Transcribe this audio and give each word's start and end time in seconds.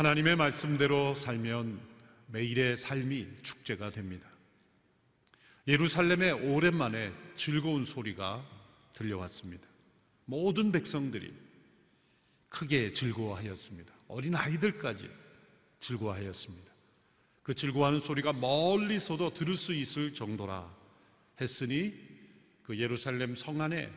하나님의 0.00 0.34
말씀대로 0.36 1.14
살면 1.14 1.78
매일의 2.28 2.78
삶이 2.78 3.28
축제가 3.42 3.90
됩니다. 3.90 4.26
예루살렘에 5.68 6.30
오랜만에 6.30 7.12
즐거운 7.34 7.84
소리가 7.84 8.42
들려왔습니다. 8.94 9.68
모든 10.24 10.72
백성들이 10.72 11.34
크게 12.48 12.94
즐거워하였습니다. 12.94 13.92
어린 14.08 14.34
아이들까지 14.36 15.06
즐거워하였습니다. 15.80 16.72
그 17.42 17.52
즐거워하는 17.52 18.00
소리가 18.00 18.32
멀리서도 18.32 19.34
들을 19.34 19.54
수 19.54 19.74
있을 19.74 20.14
정도라 20.14 20.74
했으니 21.42 21.92
그 22.62 22.78
예루살렘 22.78 23.36
성 23.36 23.60
안에 23.60 23.92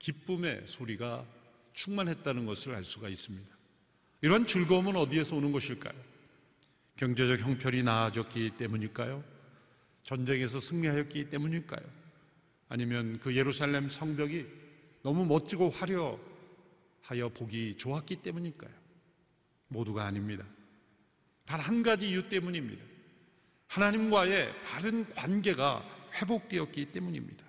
기쁨의 0.00 0.64
소리가 0.66 1.24
충만했다는 1.72 2.46
것을 2.46 2.74
알 2.74 2.82
수가 2.82 3.08
있습니다. 3.08 3.55
이런 4.26 4.44
즐거움은 4.44 4.96
어디에서 4.96 5.36
오는 5.36 5.52
것일까요? 5.52 5.94
경제적 6.96 7.38
형편이 7.38 7.84
나아졌기 7.84 8.56
때문일까요? 8.58 9.22
전쟁에서 10.02 10.58
승리하였기 10.58 11.30
때문일까요? 11.30 11.86
아니면 12.68 13.20
그 13.20 13.36
예루살렘 13.36 13.88
성벽이 13.88 14.44
너무 15.04 15.24
멋지고 15.26 15.70
화려하여 15.70 17.28
보기 17.36 17.76
좋았기 17.76 18.16
때문일까요? 18.16 18.72
모두가 19.68 20.04
아닙니다. 20.06 20.44
단 21.44 21.60
한 21.60 21.84
가지 21.84 22.10
이유 22.10 22.28
때문입니다. 22.28 22.82
하나님과의 23.68 24.52
바른 24.64 25.08
관계가 25.14 26.10
회복되었기 26.14 26.86
때문입니다. 26.86 27.44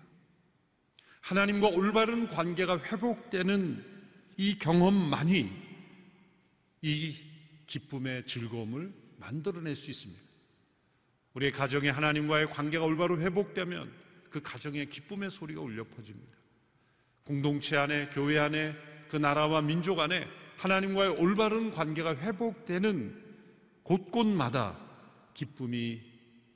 하나님과 1.21 1.69
올바른 1.69 2.29
관계가 2.29 2.83
회복되는 2.83 3.83
이 4.37 4.59
경험만이 4.59 5.66
이 6.81 7.15
기쁨의 7.65 8.25
즐거움을 8.25 8.93
만들어낼 9.17 9.75
수 9.75 9.89
있습니다. 9.91 10.21
우리의 11.33 11.51
가정에 11.51 11.89
하나님과의 11.89 12.49
관계가 12.49 12.83
올바로 12.83 13.19
회복되면 13.19 13.91
그 14.29 14.41
가정에 14.41 14.85
기쁨의 14.85 15.31
소리가 15.31 15.61
울려 15.61 15.83
퍼집니다. 15.83 16.35
공동체 17.23 17.77
안에, 17.77 18.09
교회 18.09 18.39
안에, 18.39 18.75
그 19.07 19.17
나라와 19.17 19.61
민족 19.61 19.99
안에 19.99 20.27
하나님과의 20.57 21.11
올바른 21.11 21.71
관계가 21.71 22.15
회복되는 22.17 23.23
곳곳마다 23.83 24.79
기쁨이 25.33 26.01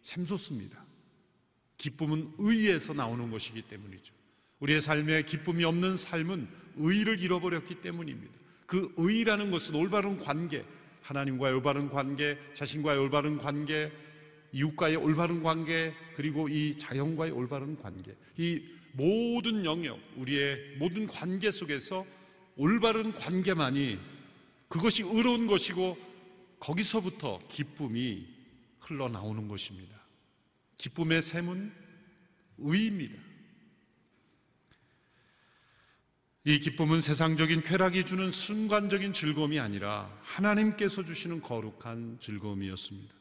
샘솟습니다. 0.02 0.84
기쁨은 1.78 2.34
의에서 2.38 2.94
나오는 2.94 3.30
것이기 3.30 3.64
때문이죠. 3.64 4.14
우리의 4.60 4.82
삶에 4.82 5.24
기쁨이 5.24 5.64
없는 5.64 5.98
삶은 5.98 6.48
의를 6.78 7.20
잃어버렸기 7.20 7.82
때문입니다. 7.82 8.41
그 8.72 8.90
의라는 8.96 9.52
것은 9.52 9.76
올바른 9.76 10.18
관계, 10.18 10.64
하나님과의 11.02 11.56
올바른 11.56 11.90
관계, 11.90 12.38
자신과의 12.54 13.00
올바른 13.00 13.38
관계, 13.38 13.92
이웃과의 14.54 14.96
올바른 14.96 15.44
관계, 15.44 15.94
그리고 16.16 16.48
이 16.48 16.78
자연과의 16.78 17.34
올바른 17.34 17.76
관계. 17.82 18.16
이 18.38 18.64
모든 18.94 19.66
영역, 19.66 20.00
우리의 20.16 20.78
모든 20.78 21.06
관계 21.06 21.52
속에서 21.52 22.06
올바른 22.56 23.12
관계만이 23.12 24.00
그것이 24.70 25.04
의로운 25.04 25.48
것이고 25.48 25.98
거기서부터 26.62 27.40
기쁨이 27.50 28.26
흘러나오는 28.80 29.50
것입니다. 29.50 30.00
기쁨의 30.78 31.22
샘은 31.22 31.74
의입니다. 32.58 33.31
이 36.44 36.60
기쁨은 36.60 37.02
세상적인 37.02 37.62
쾌락이 37.62 38.04
주는 38.04 38.32
순간적인 38.32 39.14
즐거움이 39.14 39.60
아니라 39.60 40.12
하나님께서 40.24 41.06
주시는 41.06 41.42
거룩한 41.42 42.18
즐거움이었습니다. 42.20 43.14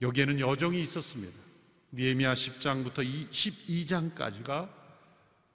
여기에는 0.00 0.40
여정이 0.40 0.80
있었습니다. 0.82 1.38
니에미아 1.92 2.32
10장부터 2.32 3.04
12장까지가 3.30 4.70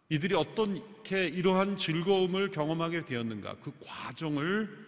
이들이 0.10 0.36
어떻게 0.36 1.28
이러한 1.28 1.78
즐거움을 1.78 2.52
경험하게 2.52 3.06
되었는가 3.06 3.56
그 3.56 3.74
과정을 3.84 4.86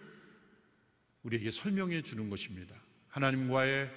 우리에게 1.24 1.50
설명해 1.50 2.02
주는 2.02 2.30
것입니다. 2.30 2.76
하나님과의 3.08 3.90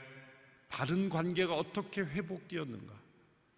바른 0.70 1.10
관계가 1.10 1.54
어떻게 1.54 2.02
회복되었는가 2.02 3.00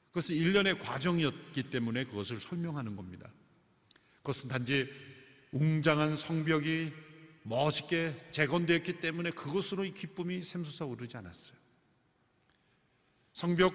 그것은 0.09 0.35
일련의 0.35 0.80
과정이었기 0.80 1.69
때문에 1.69 2.03
그것을 2.03 2.41
설명하는 2.41 2.97
겁니다. 2.97 3.30
그것은 4.23 4.50
단지 4.50 4.89
웅장한 5.51 6.16
성벽이 6.16 6.91
멋있게 7.44 8.16
재건되었기 8.31 9.00
때문에 9.01 9.31
그것으로 9.31 9.84
이 9.84 9.94
기쁨이 9.94 10.41
샘솟아 10.41 10.88
오르지 10.88 11.17
않았어요. 11.17 11.57
성벽 13.33 13.73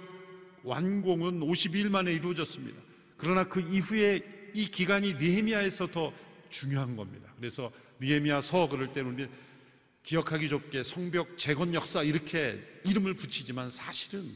완공은 0.64 1.40
52일 1.40 1.90
만에 1.90 2.12
이루어졌습니다. 2.12 2.80
그러나 3.16 3.44
그 3.44 3.60
이후에 3.60 4.50
이 4.54 4.66
기간이 4.66 5.14
니헤미야에서 5.14 5.88
더 5.88 6.12
중요한 6.48 6.96
겁니다. 6.96 7.32
그래서 7.36 7.70
니헤미야서 8.00 8.70
그럴 8.70 8.92
때는 8.92 9.30
기억하기 10.02 10.48
좁게 10.48 10.82
성벽 10.82 11.36
재건 11.36 11.74
역사 11.74 12.02
이렇게 12.02 12.58
이름을 12.86 13.14
붙이지만 13.14 13.68
사실은 13.68 14.32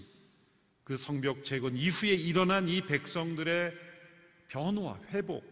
그 0.85 0.99
성벽 0.99 1.45
재건 1.45 1.75
이후에 1.75 2.11
일어난 2.11 2.69
이 2.69 2.83
백성들의 2.83 3.73
변화, 4.49 5.01
회복, 5.13 5.52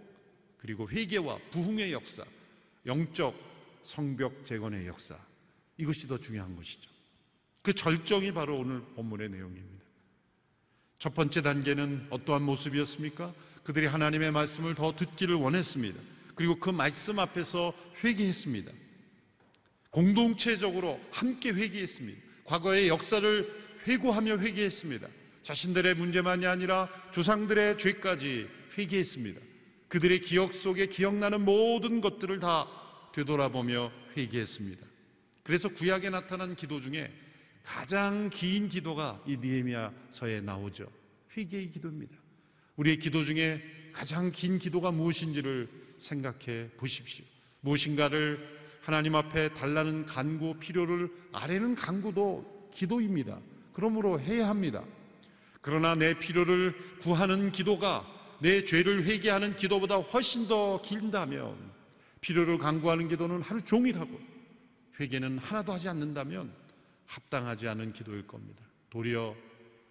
그리고 0.60 0.88
회개와 0.88 1.38
부흥의 1.50 1.92
역사, 1.92 2.22
영적 2.86 3.34
성벽 3.82 4.44
재건의 4.44 4.86
역사, 4.86 5.18
이것이 5.78 6.06
더 6.06 6.18
중요한 6.18 6.54
것이죠. 6.54 6.90
그 7.62 7.72
절정이 7.72 8.32
바로 8.32 8.58
오늘 8.58 8.80
본문의 8.94 9.30
내용입니다. 9.30 9.84
첫 10.98 11.14
번째 11.14 11.40
단계는 11.40 12.08
어떠한 12.10 12.42
모습이었습니까? 12.42 13.34
그들이 13.64 13.86
하나님의 13.86 14.32
말씀을 14.32 14.74
더 14.74 14.94
듣기를 14.94 15.34
원했습니다. 15.34 15.98
그리고 16.34 16.56
그 16.56 16.68
말씀 16.68 17.18
앞에서 17.18 17.72
회개했습니다. 18.04 18.70
공동체적으로 19.90 21.00
함께 21.10 21.50
회개했습니다. 21.50 22.20
과거의 22.44 22.88
역사를 22.88 23.80
회고하며 23.86 24.38
회개했습니다. 24.38 25.08
자신들의 25.42 25.94
문제만이 25.94 26.46
아니라 26.46 26.88
조상들의 27.12 27.78
죄까지 27.78 28.46
회개했습니다. 28.76 29.49
그들의 29.90 30.20
기억 30.20 30.54
속에 30.54 30.86
기억나는 30.86 31.44
모든 31.44 32.00
것들을 32.00 32.38
다 32.38 32.66
되돌아보며 33.12 33.90
회개했습니다. 34.16 34.86
그래서 35.42 35.68
구약에 35.68 36.10
나타난 36.10 36.54
기도 36.54 36.80
중에 36.80 37.12
가장 37.64 38.30
긴 38.32 38.68
기도가 38.68 39.20
이 39.26 39.36
니에미아서에 39.36 40.42
나오죠. 40.42 40.86
회개의 41.36 41.70
기도입니다. 41.70 42.16
우리의 42.76 42.98
기도 42.98 43.24
중에 43.24 43.62
가장 43.92 44.30
긴 44.30 44.60
기도가 44.60 44.92
무엇인지를 44.92 45.68
생각해 45.98 46.70
보십시오. 46.76 47.24
무엇인가를 47.60 48.60
하나님 48.80 49.16
앞에 49.16 49.52
달라는 49.54 50.06
간구, 50.06 50.60
필요를 50.60 51.10
아래는 51.32 51.74
간구도 51.74 52.70
기도입니다. 52.72 53.40
그러므로 53.72 54.20
해야 54.20 54.48
합니다. 54.48 54.84
그러나 55.60 55.96
내 55.96 56.16
필요를 56.16 56.76
구하는 57.00 57.50
기도가 57.50 58.19
내 58.40 58.64
죄를 58.64 59.04
회개하는 59.04 59.56
기도보다 59.56 59.96
훨씬 59.96 60.48
더 60.48 60.80
길다면 60.82 61.56
필요를 62.20 62.58
강구하는 62.58 63.08
기도는 63.08 63.42
하루 63.42 63.60
종일 63.62 63.98
하고 63.98 64.18
회개는 64.98 65.38
하나도 65.38 65.72
하지 65.72 65.88
않는다면 65.88 66.52
합당하지 67.06 67.68
않은 67.68 67.92
기도일 67.92 68.26
겁니다. 68.26 68.66
도리어 68.90 69.36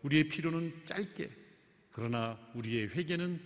우리의 0.02 0.28
필요는 0.28 0.82
짧게 0.86 1.30
그러나 1.92 2.38
우리의 2.54 2.90
회개는 2.90 3.40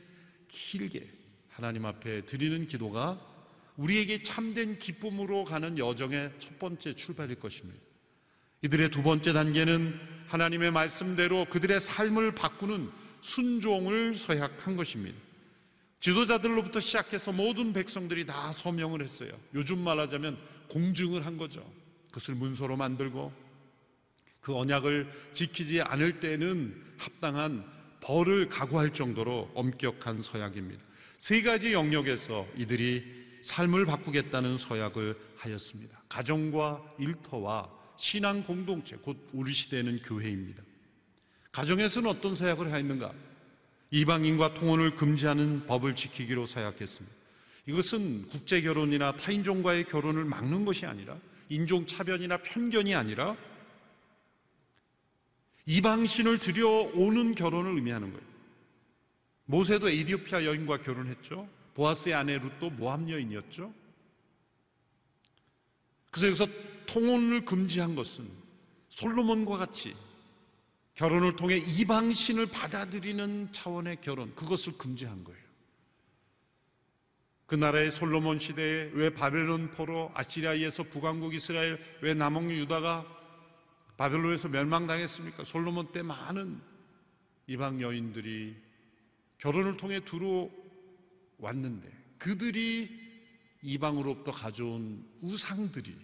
길게 0.50 1.10
하나님 1.50 1.86
앞에 1.86 2.26
드리는 2.26 2.66
기도가 2.68 3.20
우리에게 3.78 4.22
참된 4.22 4.78
기쁨으로 4.78 5.44
가는 5.44 5.78
여정의 5.78 6.32
첫 6.40 6.60
번째 6.60 6.94
출발일 6.94 7.40
것입니다. 7.40 7.80
이들의 8.62 8.90
두 8.90 9.02
번째 9.04 9.34
단계는 9.34 10.00
하나님의 10.28 10.72
말씀대로 10.72 11.46
그들의 11.50 11.82
삶을 11.82 12.36
바꾸는 12.36 12.90
순종을 13.24 14.14
서약한 14.14 14.76
것입니다. 14.76 15.18
지도자들로부터 16.00 16.82
시작해서 16.82 17.32
모든 17.32 17.72
백성들이 17.72 18.26
다 18.26 18.52
서명을 18.52 19.02
했어요. 19.02 19.32
요즘 19.56 19.80
말하자면 19.80 20.38
공증을 20.68 21.26
한 21.26 21.38
거죠. 21.38 21.66
그것을 22.08 22.36
문서로 22.36 22.76
만들고 22.76 23.34
그 24.42 24.56
언약을 24.56 25.10
지키지 25.32 25.82
않을 25.82 26.20
때는 26.20 26.76
합당한 26.98 27.66
벌을 28.02 28.50
각오할 28.50 28.94
정도로 28.94 29.50
엄격한 29.56 30.22
서약입니다. 30.22 30.84
세 31.18 31.42
가지 31.42 31.72
영역에서 31.72 32.46
이들이 32.58 33.24
삶을 33.42 33.86
바꾸겠다는 33.86 34.58
서약을 34.58 35.18
하였습니다. 35.38 36.04
가정과 36.10 36.82
일터와 37.00 37.70
신앙 37.96 38.44
공동체, 38.44 38.98
곧 38.98 39.30
우리 39.32 39.54
시대는 39.54 40.02
교회입니다. 40.02 40.62
가정에서는 41.54 42.10
어떤 42.10 42.36
사약을 42.36 42.72
하였는가? 42.74 43.14
이방인과 43.92 44.56
통혼을 44.56 44.96
금지하는 44.96 45.68
법을 45.68 45.96
지키기로 45.96 46.48
사약했습니다. 46.48 47.16
이것은 47.68 48.28
국제 48.28 48.62
결혼이나 48.62 49.16
타인종과의 49.16 49.86
결혼을 49.86 50.26
막는 50.26 50.66
것이 50.66 50.86
아니라 50.86 51.18
인종 51.50 51.86
차별이나 51.86 52.38
편견이 52.38 52.96
아니라 52.96 53.38
이방신을 55.68 56.40
들여오는 56.40 57.36
결혼을 57.36 57.76
의미하는 57.76 58.12
거예요. 58.12 58.28
모세도 59.46 59.90
에디오피아 59.90 60.46
여인과 60.46 60.82
결혼했죠. 60.82 61.48
보아스의 61.76 62.16
아내 62.16 62.40
룻도 62.40 62.72
모함 62.72 63.08
여인이었죠. 63.10 63.72
그래서 66.10 66.28
여기서 66.28 66.48
통혼을 66.88 67.46
금지한 67.46 67.96
것은 67.96 68.28
솔로몬과 68.90 69.58
같이 69.58 69.96
결혼을 70.96 71.36
통해 71.36 71.58
이방신을 71.58 72.48
받아들이는 72.48 73.52
차원의 73.52 74.02
결혼, 74.02 74.34
그것을 74.36 74.78
금지한 74.78 75.24
거예요. 75.24 75.44
그 77.46 77.56
나라의 77.56 77.92
솔로몬 77.92 78.40
시대에 78.40 78.90
왜 78.94 79.10
바벨론 79.10 79.72
포로 79.72 80.12
아시리아에서 80.14 80.84
북왕국 80.84 81.34
이스라엘 81.34 81.80
왜 82.02 82.14
남왕 82.14 82.50
유다가 82.52 83.06
바벨론에서 83.98 84.48
멸망당했습니까? 84.48 85.44
솔로몬 85.44 85.92
때 85.92 86.02
많은 86.02 86.60
이방 87.48 87.82
여인들이 87.82 88.56
결혼을 89.38 89.78
통해 89.78 90.00
들어왔는데 90.00 91.92
그들이 92.18 93.04
이방으로부터 93.62 94.32
가져온 94.32 95.06
우상들이 95.22 95.96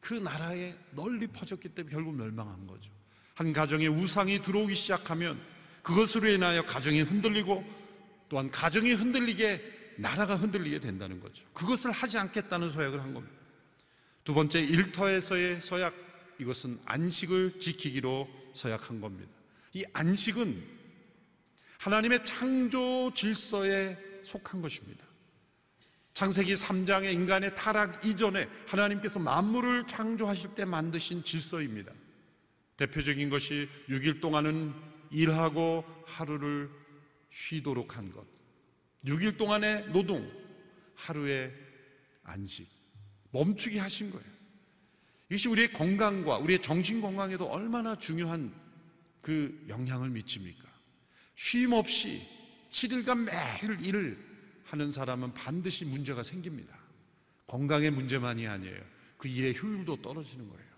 그 0.00 0.14
나라에 0.14 0.78
널리 0.92 1.26
퍼졌기 1.26 1.70
때문에 1.70 1.94
결국 1.94 2.14
멸망한 2.14 2.66
거죠. 2.66 2.90
한 3.40 3.54
가정에 3.54 3.86
우상이 3.86 4.42
들어오기 4.42 4.74
시작하면 4.74 5.40
그것으로 5.82 6.28
인하여 6.28 6.62
가정이 6.66 7.00
흔들리고 7.00 7.64
또한 8.28 8.50
가정이 8.50 8.92
흔들리게 8.92 9.94
나라가 9.96 10.36
흔들리게 10.36 10.78
된다는 10.80 11.20
거죠. 11.20 11.42
그것을 11.54 11.90
하지 11.90 12.18
않겠다는 12.18 12.70
서약을 12.70 13.00
한 13.00 13.14
겁니다. 13.14 13.34
두 14.24 14.34
번째 14.34 14.60
일터에서의 14.60 15.62
서약 15.62 15.94
이것은 16.38 16.80
안식을 16.84 17.60
지키기로 17.60 18.28
서약한 18.52 19.00
겁니다. 19.00 19.32
이 19.72 19.86
안식은 19.94 20.62
하나님의 21.78 22.26
창조 22.26 23.10
질서에 23.14 23.96
속한 24.22 24.60
것입니다. 24.60 25.02
창세기 26.12 26.52
3장의 26.52 27.14
인간의 27.14 27.56
타락 27.56 28.04
이전에 28.04 28.50
하나님께서 28.66 29.18
만물을 29.18 29.86
창조하실 29.86 30.54
때 30.56 30.66
만드신 30.66 31.24
질서입니다. 31.24 31.90
대표적인 32.80 33.28
것이 33.28 33.68
6일 33.90 34.22
동안은 34.22 34.72
일하고 35.10 35.84
하루를 36.06 36.70
쉬도록 37.28 37.98
한 37.98 38.10
것. 38.10 38.26
6일 39.04 39.36
동안의 39.36 39.90
노동, 39.90 40.30
하루의 40.94 41.52
안식. 42.22 42.66
멈추게 43.32 43.78
하신 43.78 44.10
거예요. 44.10 44.24
이것이 45.28 45.48
우리의 45.48 45.72
건강과 45.72 46.38
우리의 46.38 46.62
정신 46.62 47.02
건강에도 47.02 47.44
얼마나 47.44 47.94
중요한 47.94 48.52
그 49.20 49.62
영향을 49.68 50.08
미칩니까? 50.08 50.66
쉼 51.34 51.72
없이 51.74 52.26
7일간 52.70 53.24
매일 53.24 53.86
일을 53.86 54.18
하는 54.64 54.90
사람은 54.90 55.34
반드시 55.34 55.84
문제가 55.84 56.22
생깁니다. 56.22 56.78
건강의 57.46 57.90
문제만이 57.90 58.46
아니에요. 58.46 58.80
그 59.18 59.28
일의 59.28 59.56
효율도 59.60 60.00
떨어지는 60.00 60.48
거예요. 60.48 60.69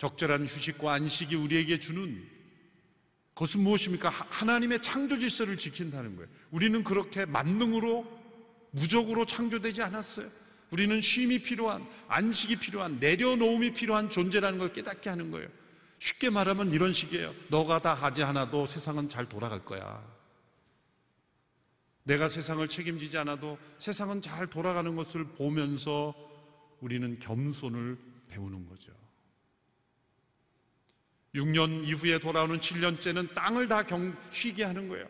적절한 0.00 0.46
휴식과 0.46 0.94
안식이 0.94 1.36
우리에게 1.36 1.78
주는 1.78 2.26
그것은 3.34 3.60
무엇입니까? 3.60 4.08
하나님의 4.08 4.80
창조 4.80 5.18
질서를 5.18 5.58
지킨다는 5.58 6.16
거예요. 6.16 6.28
우리는 6.50 6.82
그렇게 6.82 7.26
만능으로 7.26 8.10
무적으로 8.70 9.26
창조되지 9.26 9.82
않았어요. 9.82 10.30
우리는 10.70 10.98
쉼이 11.02 11.42
필요한, 11.42 11.86
안식이 12.08 12.56
필요한, 12.56 12.98
내려놓음이 12.98 13.74
필요한 13.74 14.08
존재라는 14.08 14.58
걸 14.58 14.72
깨닫게 14.72 15.10
하는 15.10 15.30
거예요. 15.30 15.48
쉽게 15.98 16.30
말하면 16.30 16.72
이런 16.72 16.94
식이에요. 16.94 17.34
너가 17.48 17.80
다 17.80 17.92
하지 17.92 18.22
않아도 18.22 18.64
세상은 18.64 19.10
잘 19.10 19.28
돌아갈 19.28 19.60
거야. 19.60 20.02
내가 22.04 22.30
세상을 22.30 22.66
책임지지 22.66 23.18
않아도 23.18 23.58
세상은 23.78 24.22
잘 24.22 24.46
돌아가는 24.46 24.96
것을 24.96 25.24
보면서 25.24 26.14
우리는 26.80 27.18
겸손을 27.18 27.98
배우는 28.28 28.66
거죠. 28.66 28.92
6년 31.34 31.84
이후에 31.84 32.18
돌아오는 32.18 32.58
7년째는 32.58 33.34
땅을 33.34 33.68
다 33.68 33.84
경, 33.84 34.16
쉬게 34.30 34.64
하는 34.64 34.88
거예요. 34.88 35.06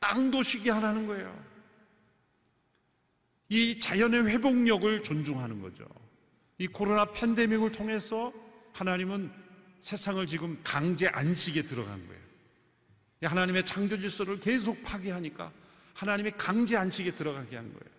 땅도 0.00 0.42
쉬게 0.42 0.70
하라는 0.70 1.06
거예요. 1.06 1.44
이 3.50 3.78
자연의 3.78 4.28
회복력을 4.28 5.02
존중하는 5.02 5.60
거죠. 5.60 5.86
이 6.58 6.66
코로나 6.66 7.04
팬데믹을 7.06 7.72
통해서 7.72 8.32
하나님은 8.72 9.30
세상을 9.80 10.26
지금 10.26 10.58
강제 10.64 11.08
안식에 11.08 11.62
들어간 11.62 12.06
거예요. 12.06 12.22
하나님의 13.22 13.64
창조 13.64 13.98
질서를 13.98 14.38
계속 14.40 14.82
파괴하니까 14.82 15.52
하나님이 15.94 16.32
강제 16.32 16.76
안식에 16.76 17.14
들어가게 17.14 17.56
한 17.56 17.72
거예요. 17.72 17.98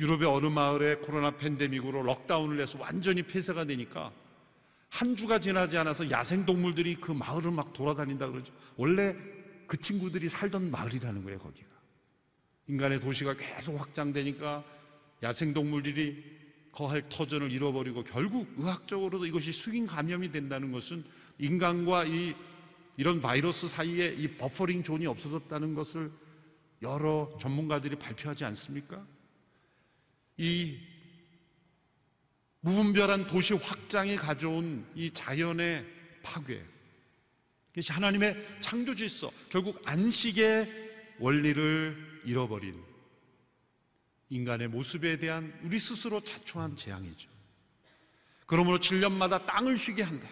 유럽의 0.00 0.26
어느 0.26 0.46
마을에 0.46 0.96
코로나 0.96 1.30
팬데믹으로 1.36 2.02
럭다운을 2.02 2.58
해서 2.58 2.78
완전히 2.80 3.22
폐쇄가 3.22 3.64
되니까 3.64 4.12
한 4.92 5.16
주가 5.16 5.38
지나지 5.38 5.78
않아서 5.78 6.10
야생동물들이 6.10 6.96
그 6.96 7.12
마을을 7.12 7.50
막 7.50 7.72
돌아다닌다 7.72 8.28
그러죠. 8.28 8.52
원래 8.76 9.16
그 9.66 9.78
친구들이 9.78 10.28
살던 10.28 10.70
마을이라는 10.70 11.24
거예요, 11.24 11.38
거기가. 11.38 11.66
인간의 12.68 13.00
도시가 13.00 13.34
계속 13.38 13.80
확장되니까 13.80 14.62
야생동물들이 15.22 16.22
거할 16.72 17.08
터전을 17.08 17.50
잃어버리고 17.52 18.04
결국 18.04 18.46
의학적으로도 18.58 19.24
이것이 19.24 19.50
수인 19.50 19.86
감염이 19.86 20.30
된다는 20.30 20.72
것은 20.72 21.04
인간과 21.38 22.04
이 22.04 22.34
이런 22.98 23.18
바이러스 23.18 23.68
사이에 23.68 24.08
이 24.18 24.28
buffering 24.36 24.82
zone이 24.82 25.06
없어졌다는 25.06 25.72
것을 25.72 26.12
여러 26.82 27.34
전문가들이 27.40 27.96
발표하지 27.96 28.44
않습니까? 28.44 29.02
이 30.36 30.76
무분별한 32.62 33.26
도시 33.26 33.54
확장이 33.54 34.16
가져온 34.16 34.86
이 34.94 35.10
자연의 35.10 35.84
파괴. 36.22 36.64
이것이 37.72 37.92
하나님의 37.92 38.60
창조 38.60 38.94
질서, 38.94 39.30
결국 39.48 39.82
안식의 39.84 41.16
원리를 41.18 42.22
잃어버린 42.24 42.80
인간의 44.28 44.68
모습에 44.68 45.18
대한 45.18 45.52
우리 45.62 45.78
스스로 45.78 46.20
자초한 46.20 46.76
재앙이죠. 46.76 47.28
그러므로 48.46 48.78
7년마다 48.78 49.44
땅을 49.44 49.76
쉬게 49.76 50.02
한다. 50.02 50.28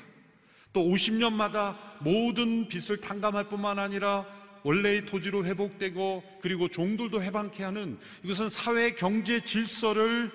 또 0.72 0.84
50년마다 0.84 1.76
모든 2.00 2.68
빚을 2.68 3.00
탕감할 3.00 3.49
뿐만 3.49 3.78
아니라 3.78 4.25
원래의 4.62 5.06
토지로 5.06 5.44
회복되고 5.44 6.38
그리고 6.40 6.68
종들도 6.68 7.22
해방케 7.22 7.64
하는 7.64 7.99
이것은 8.22 8.49
사회 8.49 8.90
경제 8.90 9.42
질서를 9.42 10.30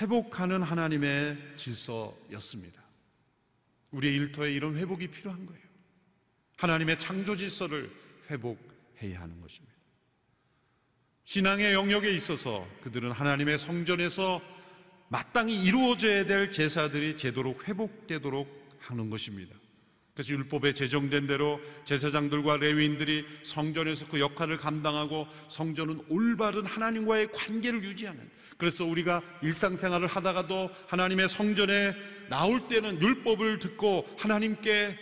회복하는 0.00 0.62
하나님의 0.62 1.36
질서였습니다. 1.56 2.82
우리의 3.90 4.14
일터에 4.14 4.52
이런 4.52 4.76
회복이 4.76 5.08
필요한 5.08 5.44
거예요. 5.46 5.62
하나님의 6.56 6.98
창조 6.98 7.36
질서를 7.36 7.90
회복해야 8.30 9.20
하는 9.20 9.40
것입니다. 9.40 9.72
신앙의 11.24 11.74
영역에 11.74 12.10
있어서 12.10 12.66
그들은 12.82 13.12
하나님의 13.12 13.58
성전에서 13.58 14.40
마땅히 15.08 15.62
이루어져야 15.62 16.26
될 16.26 16.50
제사들이 16.50 17.16
제대로 17.16 17.54
회복되도록 17.64 18.78
하는 18.80 19.10
것입니다. 19.10 19.54
그래서 20.14 20.34
율법에 20.34 20.74
제정된 20.74 21.26
대로 21.26 21.58
제사장들과 21.84 22.58
레위인들이 22.58 23.24
성전에서 23.42 24.08
그 24.08 24.20
역할을 24.20 24.58
감당하고 24.58 25.26
성전은 25.48 26.02
올바른 26.08 26.66
하나님과의 26.66 27.32
관계를 27.32 27.82
유지하는 27.82 28.30
그래서 28.58 28.84
우리가 28.84 29.22
일상생활을 29.42 30.06
하다가도 30.08 30.70
하나님의 30.88 31.28
성전에 31.30 31.94
나올 32.28 32.68
때는 32.68 33.00
율법을 33.00 33.58
듣고 33.58 34.06
하나님께 34.18 34.98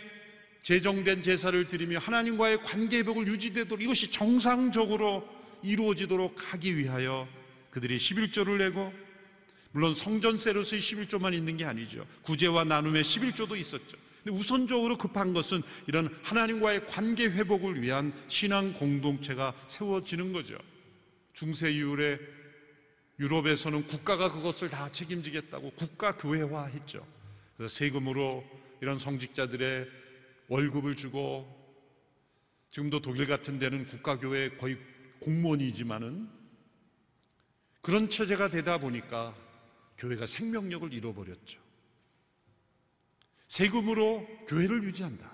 제정된 0.63 1.23
제사를 1.23 1.67
드리며 1.67 1.99
하나님과의 1.99 2.63
관계 2.63 2.99
회복을 2.99 3.27
유지되도록 3.27 3.81
이것이 3.83 4.11
정상적으로 4.11 5.27
이루어지도록 5.63 6.35
하기 6.53 6.77
위하여 6.77 7.27
그들이 7.69 7.97
11조를 7.97 8.57
내고 8.57 8.93
물론 9.71 9.93
성전세로서의 9.93 10.81
11조만 10.81 11.33
있는 11.33 11.57
게 11.57 11.65
아니죠. 11.65 12.05
구제와 12.23 12.63
나눔의 12.63 13.03
11조도 13.03 13.57
있었죠. 13.57 13.97
근데 14.23 14.37
우선적으로 14.37 14.97
급한 14.97 15.33
것은 15.33 15.63
이런 15.87 16.07
하나님과의 16.23 16.87
관계 16.87 17.25
회복을 17.25 17.81
위한 17.81 18.13
신앙 18.27 18.73
공동체가 18.73 19.53
세워지는 19.67 20.31
거죠. 20.33 20.57
중세 21.33 21.71
이후에 21.71 22.19
유럽에서는 23.19 23.87
국가가 23.87 24.31
그것을 24.31 24.69
다 24.69 24.89
책임지겠다고 24.89 25.71
국가 25.71 26.17
교회화 26.17 26.65
했죠. 26.65 27.05
그래서 27.55 27.73
세금으로 27.75 28.43
이런 28.81 28.99
성직자들의 28.99 29.87
월급을 30.47 30.95
주고 30.95 31.47
지금도 32.71 33.01
독일 33.01 33.27
같은 33.27 33.59
데는 33.59 33.85
국가 33.87 34.17
교회 34.17 34.49
거의 34.49 34.77
공무원이지만은 35.19 36.29
그런 37.81 38.09
체제가 38.09 38.49
되다 38.49 38.79
보니까 38.79 39.35
교회가 39.97 40.25
생명력을 40.25 40.91
잃어버렸죠. 40.93 41.60
세금으로 43.51 44.25
교회를 44.47 44.81
유지한다. 44.81 45.29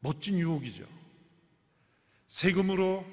멋진 0.00 0.38
유혹이죠. 0.38 0.86
세금으로 2.28 3.06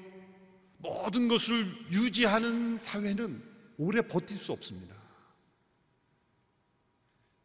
모든 0.76 1.26
것을 1.26 1.64
유지하는 1.90 2.76
사회는 2.76 3.42
오래 3.78 4.02
버틸 4.02 4.36
수 4.36 4.52
없습니다. 4.52 4.94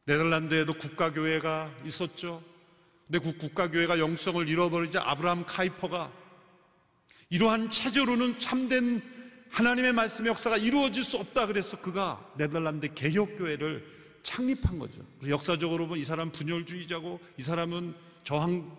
네덜란드에도 0.03 0.73
국가교회가 0.73 1.73
있었죠. 1.85 2.43
근데 3.05 3.19
그 3.19 3.37
국가교회가 3.37 3.99
영성을 3.99 4.45
잃어버리자 4.49 5.01
아브라함 5.05 5.45
카이퍼가 5.45 6.11
이러한 7.29 7.69
체제로는 7.69 8.41
참된 8.41 9.01
하나님의 9.51 9.93
말씀의 9.93 10.29
역사가 10.31 10.57
이루어질 10.57 11.05
수 11.05 11.15
없다 11.15 11.47
그래서 11.47 11.79
그가 11.79 12.33
네덜란드 12.35 12.93
개혁교회를 12.93 13.96
창립한 14.27 14.77
거죠. 14.77 15.01
역사적으로 15.25 15.87
보면 15.87 15.99
이 15.99 16.03
사람 16.03 16.31
분열주의자고 16.33 17.21
이 17.37 17.41
사람은 17.41 17.95
저항 18.25 18.75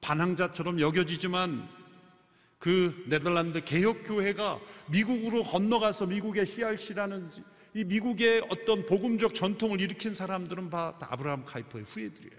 반항자처럼 0.00 0.80
여겨지지만 0.80 1.68
그 2.60 3.04
네덜란드 3.08 3.64
개혁교회가 3.64 4.60
미국으로 4.88 5.42
건너가서 5.42 6.06
미국의 6.06 6.46
CRC라는 6.46 7.28
이 7.74 7.84
미국의 7.84 8.46
어떤 8.50 8.86
복음적 8.86 9.34
전통을 9.34 9.80
일으킨 9.80 10.14
사람들은 10.14 10.70
다 10.70 10.96
아브라함 11.00 11.44
카이퍼의 11.44 11.84
후예들이에요. 11.84 12.38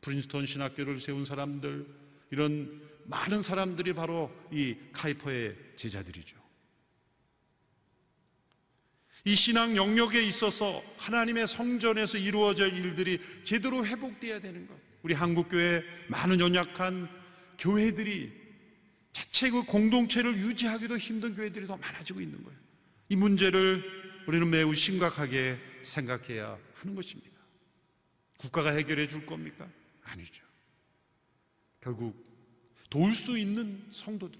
프린스턴 0.00 0.46
신학교를 0.46 1.00
세운 1.00 1.24
사람들, 1.24 1.86
이런 2.30 2.80
많은 3.06 3.42
사람들이 3.42 3.94
바로 3.94 4.30
이 4.52 4.76
카이퍼의 4.92 5.56
제자들이죠. 5.74 6.39
이 9.24 9.34
신앙 9.34 9.76
영역에 9.76 10.22
있어서 10.22 10.82
하나님의 10.96 11.46
성전에서 11.46 12.18
이루어질 12.18 12.74
일들이 12.74 13.18
제대로 13.42 13.84
회복되어야 13.84 14.40
되는 14.40 14.66
것. 14.66 14.76
우리 15.02 15.14
한국교회 15.14 15.82
많은 16.08 16.40
연약한 16.40 17.08
교회들이 17.58 18.32
자체 19.12 19.50
그 19.50 19.62
공동체를 19.64 20.36
유지하기도 20.38 20.96
힘든 20.96 21.34
교회들이 21.34 21.66
더 21.66 21.76
많아지고 21.76 22.20
있는 22.20 22.42
거예요. 22.42 22.58
이 23.08 23.16
문제를 23.16 23.84
우리는 24.26 24.48
매우 24.48 24.74
심각하게 24.74 25.58
생각해야 25.82 26.58
하는 26.74 26.94
것입니다. 26.94 27.30
국가가 28.38 28.70
해결해 28.70 29.06
줄 29.06 29.26
겁니까? 29.26 29.68
아니죠. 30.04 30.42
결국 31.80 32.14
도울 32.88 33.12
수 33.12 33.38
있는 33.38 33.82
성도들, 33.90 34.38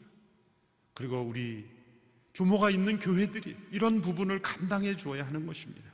그리고 0.95 1.21
우리 1.23 1.67
규모가 2.35 2.71
있는 2.71 2.99
교회들이 2.99 3.57
이런 3.73 4.01
부분을 4.01 4.41
감당해 4.41 4.97
주어야 4.97 5.27
하는 5.27 5.47
것입니다. 5.47 5.91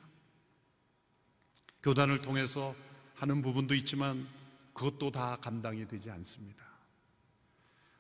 교단을 1.83 2.21
통해서 2.21 2.75
하는 3.14 3.43
부분도 3.43 3.75
있지만 3.75 4.26
그것도 4.75 5.11
다 5.11 5.37
감당이 5.37 5.88
되지 5.88 6.11
않습니다. 6.11 6.64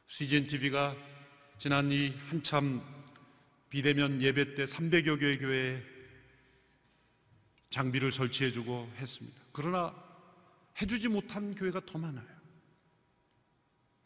CGN 0.08 0.46
TV가 0.46 0.94
지난 1.58 1.90
이 1.90 2.10
한참 2.28 2.82
비대면 3.70 4.20
예배 4.20 4.54
때 4.54 4.64
300여 4.64 5.18
개의 5.18 5.38
교회에 5.38 5.82
장비를 7.70 8.12
설치해 8.12 8.52
주고 8.52 8.90
했습니다. 8.96 9.40
그러나 9.52 9.94
해주지 10.80 11.08
못한 11.08 11.54
교회가 11.54 11.80
더 11.86 11.98
많아요. 11.98 12.36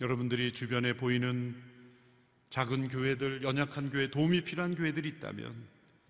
여러분들이 0.00 0.52
주변에 0.52 0.94
보이는 0.94 1.60
작은 2.50 2.88
교회들, 2.88 3.42
연약한 3.42 3.90
교회, 3.90 4.08
도움이 4.10 4.42
필요한 4.42 4.74
교회들이 4.74 5.08
있다면 5.08 5.54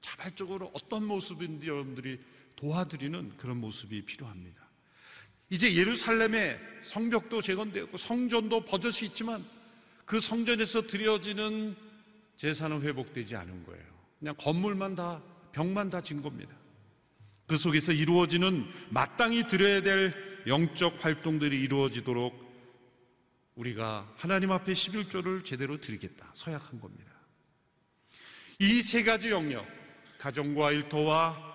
자발적으로 0.01 0.71
어떤 0.75 1.05
모습인지 1.05 1.69
여러분들이 1.69 2.19
도와드리는 2.57 3.37
그런 3.37 3.59
모습이 3.59 4.03
필요합니다. 4.07 4.61
이제 5.51 5.75
예루살렘에 5.75 6.59
성벽도 6.83 7.43
재건되었고 7.43 7.97
성전도 7.99 8.65
버젓이 8.65 9.07
있지만 9.07 9.45
그 10.07 10.21
성전에서 10.21 10.87
드려지는 10.87 11.77
제사는 12.37 12.81
회복되지 12.83 13.37
않은 13.37 13.65
거예요. 13.67 13.85
그냥 14.19 14.35
건물만 14.39 14.95
다, 14.95 15.23
벽만 15.53 15.91
다 15.91 16.01
진 16.01 16.23
겁니다. 16.23 16.55
그 17.47 17.59
속에서 17.59 17.93
이루어지는 17.93 18.65
마땅히 18.91 19.47
드려야 19.49 19.83
될 19.83 20.15
영적 20.47 21.05
활동들이 21.05 21.61
이루어지도록 21.61 22.40
우리가 23.57 24.09
하나님 24.17 24.53
앞에 24.53 24.73
11조를 24.73 25.45
제대로 25.45 25.79
드리겠다. 25.81 26.31
서약한 26.35 26.81
겁니다. 26.81 27.11
이 28.59 28.83
세 28.83 29.03
가지 29.03 29.31
영역, 29.31 29.67
가정과 30.19 30.73
일터와 30.73 31.49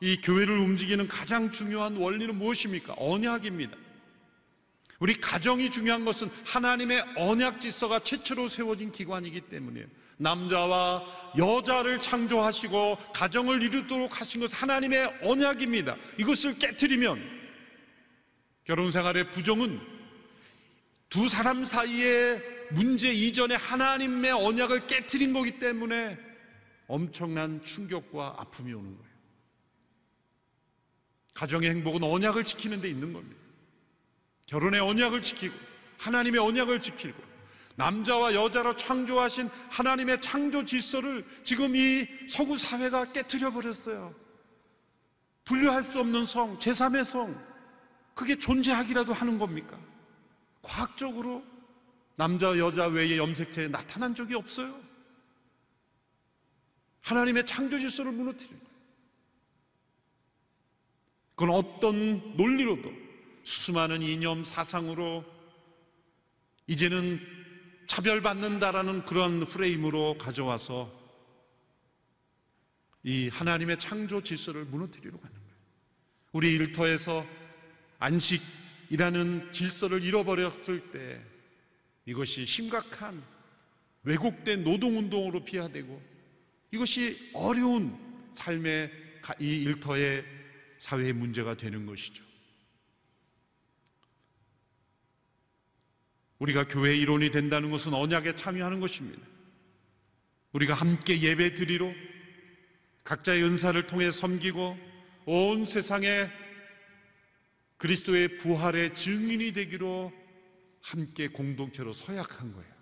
이 0.00 0.20
교회를 0.20 0.56
움직이는 0.56 1.08
가장 1.08 1.50
중요한 1.50 1.96
원리는 1.96 2.34
무엇입니까? 2.36 2.94
언약입니다. 2.96 3.76
우리 5.00 5.14
가정이 5.14 5.70
중요한 5.70 6.04
것은 6.04 6.28
하나님의 6.44 7.04
언약 7.16 7.60
질서가 7.60 8.00
최초로 8.00 8.48
세워진 8.48 8.90
기관이기 8.92 9.42
때문이에요. 9.42 9.86
남자와 10.16 11.32
여자를 11.38 12.00
창조하시고 12.00 12.96
가정을 13.14 13.62
이루도록 13.62 14.20
하신 14.20 14.40
것은 14.40 14.56
하나님의 14.56 15.20
언약입니다. 15.22 15.96
이것을 16.18 16.58
깨뜨리면 16.58 17.38
결혼 18.64 18.90
생활의 18.90 19.30
부정은 19.30 19.80
두 21.08 21.28
사람 21.28 21.64
사이의 21.64 22.42
문제 22.70 23.10
이전에 23.10 23.54
하나님의 23.54 24.32
언약을 24.32 24.86
깨뜨린 24.86 25.32
거기 25.32 25.58
때문에 25.58 26.18
엄청난 26.86 27.62
충격과 27.64 28.36
아픔이 28.38 28.72
오는 28.72 28.96
거예요. 28.96 29.08
가정의 31.34 31.70
행복은 31.70 32.02
언약을 32.02 32.44
지키는 32.44 32.80
데 32.80 32.88
있는 32.88 33.12
겁니다. 33.12 33.40
결혼의 34.46 34.80
언약을 34.80 35.22
지키고 35.22 35.54
하나님의 35.98 36.40
언약을 36.40 36.80
지키고 36.80 37.22
남자와 37.76 38.34
여자로 38.34 38.74
창조하신 38.74 39.48
하나님의 39.70 40.20
창조 40.20 40.64
질서를 40.64 41.24
지금 41.44 41.76
이 41.76 42.06
서구 42.28 42.58
사회가 42.58 43.12
깨뜨려 43.12 43.52
버렸어요. 43.52 44.14
분류할 45.44 45.84
수 45.84 46.00
없는 46.00 46.26
성, 46.26 46.58
제3의 46.58 47.04
성, 47.04 47.40
그게 48.14 48.36
존재하기라도 48.36 49.14
하는 49.14 49.38
겁니까? 49.38 49.78
과학적으로 50.62 51.44
남자, 52.16 52.58
여자 52.58 52.86
외에 52.88 53.16
염색체에 53.16 53.68
나타난 53.68 54.14
적이 54.14 54.34
없어요. 54.34 54.78
하나님의 57.02 57.46
창조 57.46 57.78
질서를 57.78 58.12
무너뜨린 58.12 58.58
거예요. 58.58 58.78
그건 61.36 61.50
어떤 61.54 62.36
논리로도 62.36 62.90
수많은 63.44 64.02
이념 64.02 64.44
사상으로 64.44 65.24
이제는 66.66 67.20
차별받는다라는 67.86 69.04
그런 69.04 69.44
프레임으로 69.44 70.18
가져와서 70.18 70.92
이 73.04 73.28
하나님의 73.28 73.78
창조 73.78 74.22
질서를 74.22 74.64
무너뜨리러 74.66 75.16
가는 75.18 75.34
거예요. 75.34 75.54
우리 76.32 76.52
일터에서 76.52 77.24
안식 77.98 78.42
이라는 78.90 79.52
질서를 79.52 80.02
잃어버렸을 80.02 80.90
때 80.92 81.20
이것이 82.06 82.46
심각한 82.46 83.22
왜곡된 84.04 84.64
노동운동으로 84.64 85.44
비화되고 85.44 86.02
이것이 86.72 87.30
어려운 87.34 87.96
삶의 88.32 88.90
이 89.40 89.62
일터의 89.62 90.24
사회의 90.78 91.12
문제가 91.12 91.54
되는 91.54 91.84
것이죠. 91.84 92.24
우리가 96.38 96.68
교회 96.68 96.96
이론이 96.96 97.30
된다는 97.30 97.70
것은 97.70 97.92
언약에 97.94 98.36
참여하는 98.36 98.80
것입니다. 98.80 99.20
우리가 100.52 100.74
함께 100.74 101.20
예배 101.20 101.54
드리러 101.54 101.92
각자의 103.04 103.42
은사를 103.42 103.86
통해 103.86 104.10
섬기고 104.12 104.78
온 105.26 105.64
세상에 105.64 106.30
그리스도의 107.78 108.38
부활의 108.38 108.94
증인이 108.94 109.52
되기로 109.52 110.12
함께 110.80 111.28
공동체로 111.28 111.92
서약한 111.92 112.52
거예요. 112.52 112.78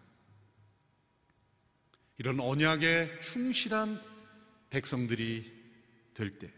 이런 2.19 2.41
언약에 2.41 3.21
충실한 3.21 4.01
백성들이 4.71 5.53
될 6.15 6.39
때, 6.39 6.51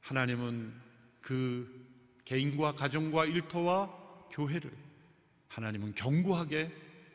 하나님은 0.00 0.72
그 1.20 2.22
개인과 2.24 2.74
가정과 2.74 3.26
일터와 3.26 3.86
교회를 4.30 4.72
하나님은 5.48 5.94
견고하게 5.94 6.70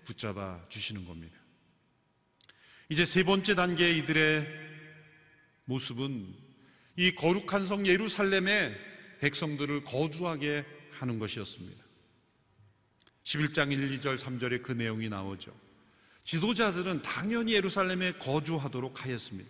붙잡아 0.06 0.64
주시는 0.70 1.06
겁니다. 1.06 1.36
이제 2.90 3.06
세 3.06 3.24
번째 3.24 3.56
단계의 3.56 3.98
이들의 3.98 4.48
모습은 5.66 6.34
이 6.96 7.16
거룩한 7.16 7.66
성 7.66 7.88
예루살렘에 7.88 8.76
백성들을 9.20 9.84
거주하게 9.84 10.66
하는 10.92 11.20
것이었습니다. 11.20 11.84
11장 13.24 13.72
1, 13.72 14.00
2절, 14.00 14.18
3절에 14.18 14.64
그 14.64 14.72
내용이 14.72 15.10
나오죠. 15.10 15.52
지도자들은 16.24 17.02
당연히 17.02 17.54
예루살렘에 17.54 18.14
거주하도록 18.14 19.06
하였습니다. 19.06 19.50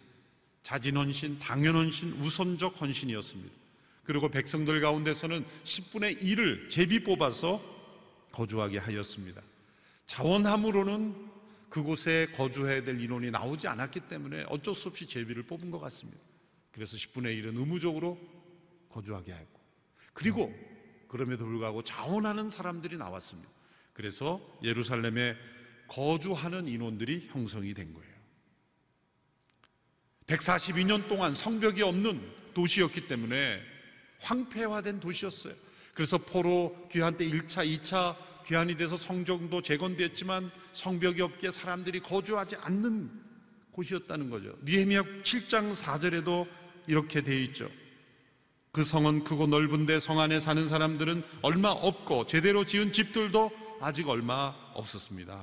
자진헌신, 0.63 1.39
당연헌신, 1.39 2.13
우선적 2.21 2.79
헌신이었습니다. 2.81 3.55
그리고 4.03 4.29
백성들 4.29 4.81
가운데서는 4.81 5.45
10분의 5.63 6.21
1을 6.21 6.69
제비 6.69 7.03
뽑아서 7.03 7.61
거주하게 8.31 8.77
하였습니다. 8.77 9.41
자원함으로는 10.05 11.27
그곳에 11.69 12.27
거주해야 12.35 12.83
될 12.83 12.99
인원이 13.01 13.31
나오지 13.31 13.67
않았기 13.67 14.01
때문에 14.01 14.45
어쩔 14.49 14.73
수 14.73 14.87
없이 14.87 15.07
제비를 15.07 15.43
뽑은 15.43 15.69
것 15.69 15.79
같습니다. 15.79 16.19
그래서 16.71 16.95
10분의 16.95 17.43
1은 17.43 17.57
의무적으로 17.57 18.17
거주하게 18.89 19.33
했고 19.33 19.56
그리고 20.17 20.51
그럼에도 21.07 21.45
불구하고 21.45 21.83
자원하는 21.83 22.49
사람들이 22.49 22.97
나왔습니다. 22.97 23.47
그래서 23.93 24.41
예루살렘에 24.63 25.35
거주하는 25.87 26.67
인원들이 26.67 27.29
형성이 27.31 27.75
된 27.75 27.93
거예요. 27.93 28.15
142년 30.25 31.07
동안 31.07 31.35
성벽이 31.35 31.83
없는 31.83 32.19
도시였기 32.55 33.07
때문에 33.07 33.61
황폐화된 34.21 35.01
도시였어요. 35.01 35.53
그래서 35.93 36.17
포로 36.17 36.89
귀한 36.91 37.15
때 37.15 37.29
1차, 37.29 37.79
2차 37.79 38.15
귀환이 38.47 38.75
돼서 38.75 38.97
성정도 38.97 39.61
재건됐지만 39.61 40.49
성벽이 40.73 41.21
없게 41.21 41.51
사람들이 41.51 41.99
거주하지 41.99 42.55
않는 42.55 43.11
곳이었다는 43.71 44.31
거죠. 44.31 44.57
니에미야 44.63 45.03
7장 45.21 45.75
4절에도 45.75 46.47
이렇게 46.87 47.21
되어 47.21 47.37
있죠. 47.41 47.69
그 48.77 48.83
성은 48.83 49.23
크고 49.23 49.47
넓은데 49.47 49.99
성 49.99 50.19
안에 50.19 50.39
사는 50.39 50.69
사람들은 50.69 51.23
얼마 51.41 51.69
없고 51.69 52.27
제대로 52.27 52.63
지은 52.63 52.93
집들도 52.93 53.49
아직 53.81 54.07
얼마 54.07 54.53
없었습니다. 54.75 55.35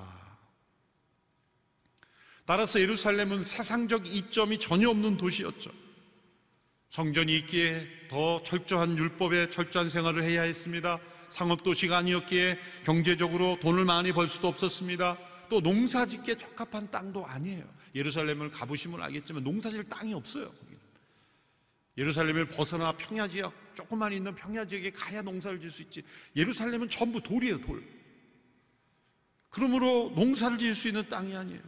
따라서 2.46 2.80
예루살렘은 2.80 3.42
사상적 3.42 4.06
이점이 4.06 4.60
전혀 4.60 4.88
없는 4.88 5.16
도시였죠. 5.16 5.72
성전이 6.90 7.36
있기에 7.38 7.88
더 8.08 8.40
철저한 8.44 8.96
율법에 8.96 9.50
철저한 9.50 9.90
생활을 9.90 10.22
해야 10.22 10.42
했습니다. 10.42 11.00
상업도시가 11.28 11.96
아니었기에 11.96 12.56
경제적으로 12.84 13.58
돈을 13.60 13.84
많이 13.84 14.12
벌 14.12 14.28
수도 14.28 14.46
없었습니다. 14.46 15.18
또 15.48 15.60
농사 15.60 16.06
짓기에 16.06 16.36
적합한 16.36 16.92
땅도 16.92 17.26
아니에요. 17.26 17.64
예루살렘을 17.96 18.52
가보시면 18.52 19.02
알겠지만 19.02 19.42
농사 19.42 19.70
질 19.70 19.82
땅이 19.88 20.14
없어요. 20.14 20.52
예루살렘을 21.96 22.48
벗어나 22.48 22.92
평야 22.92 23.28
지역, 23.28 23.54
조금만 23.74 24.12
있는 24.12 24.34
평야 24.34 24.66
지역에 24.66 24.90
가야 24.90 25.22
농사를 25.22 25.60
질수 25.60 25.82
있지. 25.82 26.02
예루살렘은 26.34 26.88
전부 26.88 27.20
돌이에요, 27.20 27.60
돌. 27.60 27.82
그러므로 29.50 30.12
농사를 30.16 30.58
지을 30.58 30.74
수 30.74 30.88
있는 30.88 31.08
땅이 31.08 31.36
아니에요. 31.36 31.62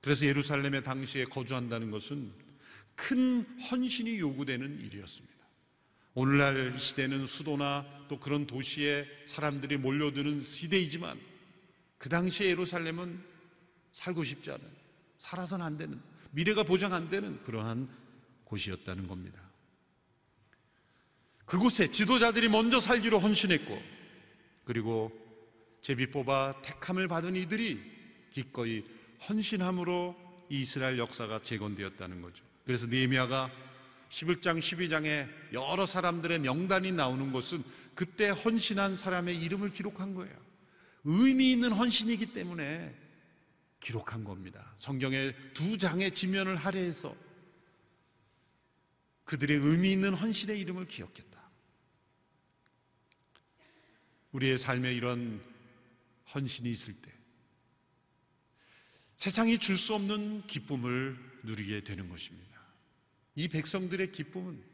그래서 0.00 0.26
예루살렘에 0.26 0.82
당시에 0.82 1.24
거주한다는 1.24 1.90
것은 1.90 2.32
큰 2.94 3.44
헌신이 3.70 4.18
요구되는 4.18 4.80
일이었습니다. 4.80 5.36
오늘날 6.14 6.78
시대는 6.78 7.26
수도나 7.26 7.84
또 8.08 8.18
그런 8.18 8.46
도시에 8.46 9.06
사람들이 9.26 9.76
몰려드는 9.76 10.40
시대이지만 10.40 11.18
그 11.96 12.08
당시에 12.08 12.50
예루살렘은 12.50 13.20
살고 13.92 14.22
싶지 14.22 14.50
않은, 14.52 14.62
살아서는 15.18 15.66
안 15.66 15.76
되는, 15.76 16.00
미래가 16.30 16.62
보장 16.62 16.92
안 16.92 17.08
되는 17.08 17.40
그러한 17.42 17.88
곳이었다는 18.48 19.06
겁니다. 19.06 19.40
그곳에 21.44 21.88
지도자들이 21.88 22.48
먼저 22.48 22.80
살기로 22.80 23.20
헌신했고, 23.20 23.80
그리고 24.64 25.12
제비 25.80 26.10
뽑아 26.10 26.60
택함을 26.62 27.08
받은 27.08 27.36
이들이 27.36 27.80
기꺼이 28.30 28.84
헌신함으로 29.28 30.16
이스라엘 30.50 30.98
역사가 30.98 31.42
재건되었다는 31.42 32.20
거죠. 32.22 32.44
그래서 32.64 32.86
니에미아가 32.86 33.50
11장 34.10 34.58
12장에 34.58 35.28
여러 35.52 35.86
사람들의 35.86 36.40
명단이 36.40 36.92
나오는 36.92 37.32
것은 37.32 37.62
그때 37.94 38.28
헌신한 38.28 38.96
사람의 38.96 39.36
이름을 39.36 39.70
기록한 39.70 40.14
거예요. 40.14 40.34
의미 41.04 41.52
있는 41.52 41.72
헌신이기 41.72 42.32
때문에 42.32 42.94
기록한 43.80 44.24
겁니다. 44.24 44.72
성경의 44.76 45.34
두 45.54 45.78
장의 45.78 46.12
지면을 46.12 46.56
할애해서 46.56 47.14
그들의 49.28 49.58
의미 49.58 49.92
있는 49.92 50.14
헌신의 50.14 50.58
이름을 50.58 50.86
기억했다. 50.86 51.38
우리의 54.32 54.56
삶에 54.56 54.94
이런 54.94 55.44
헌신이 56.34 56.70
있을 56.70 56.94
때 56.94 57.12
세상이 59.16 59.58
줄 59.58 59.76
수 59.76 59.94
없는 59.94 60.46
기쁨을 60.46 61.18
누리게 61.42 61.84
되는 61.84 62.08
것입니다. 62.08 62.58
이 63.34 63.48
백성들의 63.48 64.12
기쁨은 64.12 64.64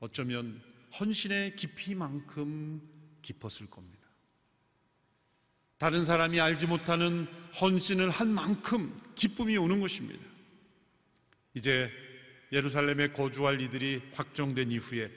어쩌면 0.00 0.60
헌신의 0.98 1.54
깊이만큼 1.54 2.82
깊었을 3.22 3.70
겁니다. 3.70 4.08
다른 5.78 6.04
사람이 6.04 6.40
알지 6.40 6.66
못하는 6.66 7.26
헌신을 7.60 8.10
한 8.10 8.28
만큼 8.28 8.96
기쁨이 9.14 9.56
오는 9.56 9.78
것입니다. 9.78 10.26
이제 11.54 11.90
예루살렘에 12.52 13.08
거주할 13.12 13.60
이들이 13.60 14.02
확정된 14.14 14.70
이후에 14.70 15.10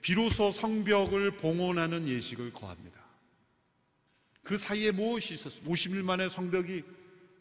비로소 0.00 0.50
성벽을 0.50 1.32
봉헌하는 1.32 2.06
예식을 2.08 2.52
거합니다. 2.52 3.04
그 4.42 4.56
사이에 4.56 4.92
무엇이 4.92 5.34
있었습니까? 5.34 5.70
50일 5.70 6.02
만에 6.02 6.28
성벽이 6.28 6.84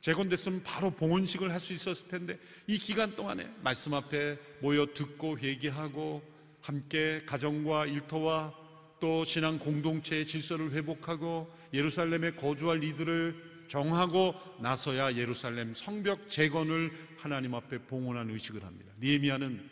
재건됐으면 0.01 0.63
바로 0.63 0.91
봉헌식을 0.91 1.51
할 1.51 1.59
수 1.59 1.73
있었을 1.73 2.07
텐데 2.07 2.39
이 2.67 2.77
기간 2.77 3.15
동안에 3.15 3.49
말씀 3.61 3.93
앞에 3.93 4.37
모여 4.61 4.85
듣고 4.93 5.37
회개하고 5.39 6.21
함께 6.61 7.21
가정과 7.25 7.87
일터와 7.87 8.53
또 8.99 9.23
신앙 9.25 9.59
공동체의 9.59 10.25
질서를 10.25 10.71
회복하고 10.71 11.51
예루살렘에 11.73 12.31
거주할 12.31 12.83
이들을 12.83 13.54
정하고 13.67 14.35
나서야 14.59 15.15
예루살렘 15.15 15.73
성벽 15.73 16.29
재건을 16.29 16.91
하나님 17.17 17.55
앞에 17.55 17.79
봉헌한 17.79 18.29
의식을 18.29 18.63
합니다. 18.63 18.91
니에미아는 19.01 19.69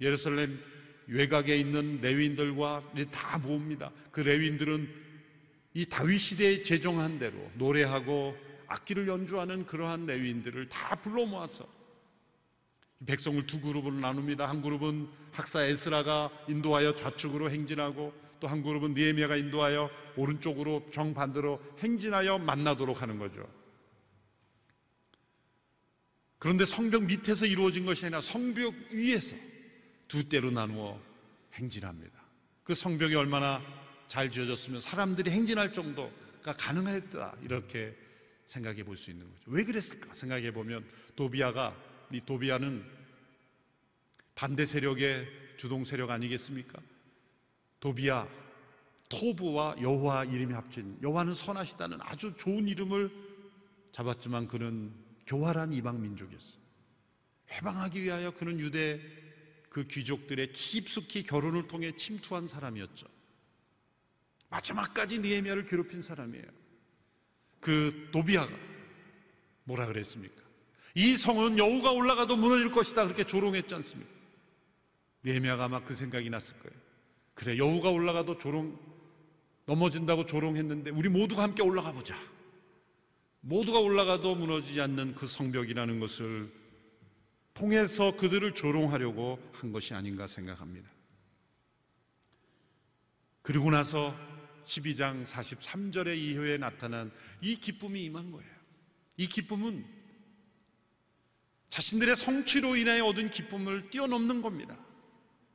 예루살렘 0.00 0.60
외곽에 1.06 1.56
있는 1.56 2.00
레위인들과 2.00 2.92
다 3.10 3.38
모읍니다. 3.38 3.90
그 4.10 4.20
레위인들은 4.20 4.88
이 5.74 5.86
다윗 5.86 6.18
시대에 6.18 6.62
제정한 6.62 7.18
대로 7.18 7.50
노래하고 7.54 8.36
악기를 8.66 9.08
연주하는 9.08 9.66
그러한 9.66 10.06
레위인들을 10.06 10.68
다 10.68 10.96
불러 10.96 11.26
모아서 11.26 11.66
백성을 13.06 13.44
두 13.46 13.60
그룹으로 13.60 13.94
나눕니다. 13.96 14.48
한 14.48 14.62
그룹은 14.62 15.08
학사 15.32 15.64
에스라가 15.64 16.30
인도하여 16.48 16.94
좌측으로 16.94 17.50
행진하고 17.50 18.12
또 18.42 18.48
한 18.48 18.60
그룹은 18.60 18.94
니에미아가 18.94 19.36
인도하여 19.36 19.88
오른쪽으로 20.16 20.88
정반대로 20.90 21.62
행진하여 21.78 22.38
만나도록 22.38 23.00
하는 23.00 23.16
거죠. 23.16 23.48
그런데 26.40 26.64
성벽 26.64 27.04
밑에서 27.04 27.46
이루어진 27.46 27.86
것이 27.86 28.04
아니라 28.04 28.20
성벽 28.20 28.74
위에서 28.90 29.36
두 30.08 30.28
때로 30.28 30.50
나누어 30.50 31.00
행진합니다. 31.54 32.20
그 32.64 32.74
성벽이 32.74 33.14
얼마나 33.14 33.62
잘 34.08 34.28
지어졌으면 34.28 34.80
사람들이 34.80 35.30
행진할 35.30 35.72
정도가 35.72 36.52
가능했다 36.54 37.36
이렇게 37.44 37.96
생각해 38.44 38.82
볼 38.82 38.96
수 38.96 39.12
있는 39.12 39.30
거죠. 39.30 39.42
왜 39.46 39.62
그랬을까 39.62 40.12
생각해 40.14 40.50
보면 40.50 40.84
도비아가 41.14 41.76
이 42.10 42.20
도비아는 42.26 42.84
반대 44.34 44.66
세력의 44.66 45.28
주동 45.58 45.84
세력 45.84 46.10
아니겠습니까? 46.10 46.82
도비아 47.82 48.28
토부와 49.08 49.74
여호와 49.80 50.26
이름이 50.26 50.54
합친 50.54 50.96
여호와는 51.02 51.34
선하시다는 51.34 51.98
아주 52.00 52.32
좋은 52.38 52.68
이름을 52.68 53.10
잡았지만 53.90 54.46
그는 54.46 54.94
교활한 55.26 55.72
이방 55.72 56.00
민족이었어요. 56.00 56.62
해방하기 57.50 58.04
위하여 58.04 58.30
그는 58.30 58.60
유대 58.60 59.00
그 59.68 59.84
귀족들의 59.84 60.52
깊숙이 60.52 61.24
결혼을 61.24 61.66
통해 61.66 61.96
침투한 61.96 62.46
사람이었죠. 62.46 63.08
마지막까지 64.48 65.18
니에미아를 65.18 65.66
괴롭힌 65.66 66.02
사람이에요. 66.02 66.46
그 67.60 68.10
도비아가 68.12 68.52
뭐라 69.64 69.86
그랬습니까? 69.86 70.40
이 70.94 71.14
성은 71.14 71.58
여우가 71.58 71.90
올라가도 71.90 72.36
무너질 72.36 72.70
것이다 72.70 73.04
그렇게 73.06 73.24
조롱했지 73.24 73.74
않습니까? 73.74 74.12
예미아가 75.24 75.64
아마 75.64 75.82
그 75.82 75.96
생각이 75.96 76.30
났을 76.30 76.56
거예요. 76.60 76.81
그래 77.42 77.58
여우가 77.58 77.90
올라가도 77.90 78.38
조롱 78.38 78.78
넘어진다고 79.66 80.26
조롱했는데 80.26 80.90
우리 80.90 81.08
모두가 81.08 81.42
함께 81.42 81.64
올라가 81.64 81.90
보자. 81.90 82.16
모두가 83.40 83.80
올라가도 83.80 84.36
무너지지 84.36 84.80
않는 84.80 85.16
그 85.16 85.26
성벽이라는 85.26 85.98
것을 85.98 86.52
통해서 87.52 88.16
그들을 88.16 88.54
조롱하려고 88.54 89.40
한 89.54 89.72
것이 89.72 89.92
아닌가 89.92 90.28
생각합니다. 90.28 90.88
그리고 93.42 93.70
나서 93.70 94.14
12장 94.64 95.24
43절의 95.24 96.16
이후에 96.16 96.58
나타난 96.58 97.10
이 97.40 97.56
기쁨이 97.56 98.04
임한 98.04 98.30
거예요. 98.30 98.52
이 99.16 99.26
기쁨은 99.26 99.84
자신들의 101.70 102.14
성취로 102.14 102.76
인하여 102.76 103.04
얻은 103.06 103.32
기쁨을 103.32 103.90
뛰어넘는 103.90 104.42
겁니다. 104.42 104.78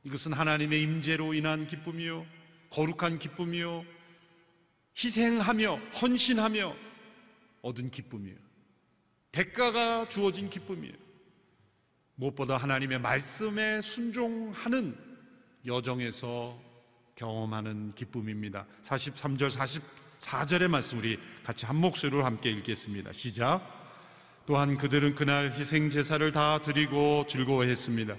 이것은 0.04 0.32
하나님의 0.32 0.82
임재로 0.82 1.34
인한 1.34 1.66
기쁨이요, 1.66 2.26
거룩한 2.70 3.18
기쁨이요, 3.18 3.84
희생하며 4.96 5.76
헌신하며 6.00 6.76
얻은 7.62 7.90
기쁨이에요. 7.90 8.36
대가가 9.32 10.08
주어진 10.08 10.50
기쁨이에요. 10.50 10.94
무엇보다 12.14 12.56
하나님의 12.56 13.00
말씀에 13.00 13.80
순종하는 13.80 14.96
여정에서 15.66 16.58
경험하는 17.14 17.94
기쁨입니다. 17.94 18.66
43절, 18.84 19.50
44절의 20.20 20.68
말씀 20.68 20.98
우리 20.98 21.18
같이 21.44 21.66
한 21.66 21.76
목소리로 21.76 22.24
함께 22.24 22.50
읽겠습니다. 22.50 23.12
시작. 23.12 23.62
또한 24.46 24.78
그들은 24.78 25.14
그날 25.14 25.52
희생 25.52 25.90
제사를 25.90 26.32
다 26.32 26.58
드리고 26.60 27.26
즐거워했습니다. 27.28 28.16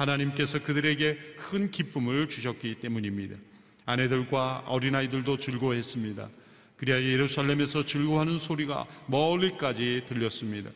하나님께서 0.00 0.62
그들에게 0.62 1.18
큰 1.36 1.70
기쁨을 1.70 2.28
주셨기 2.28 2.76
때문입니다. 2.76 3.36
아내들과 3.84 4.64
어린아이들도 4.66 5.36
즐거워했습니다. 5.36 6.28
그리하여 6.76 7.02
예루살렘에서 7.02 7.84
즐거워하는 7.84 8.38
소리가 8.38 8.86
멀리까지 9.06 10.04
들렸습니다. 10.08 10.70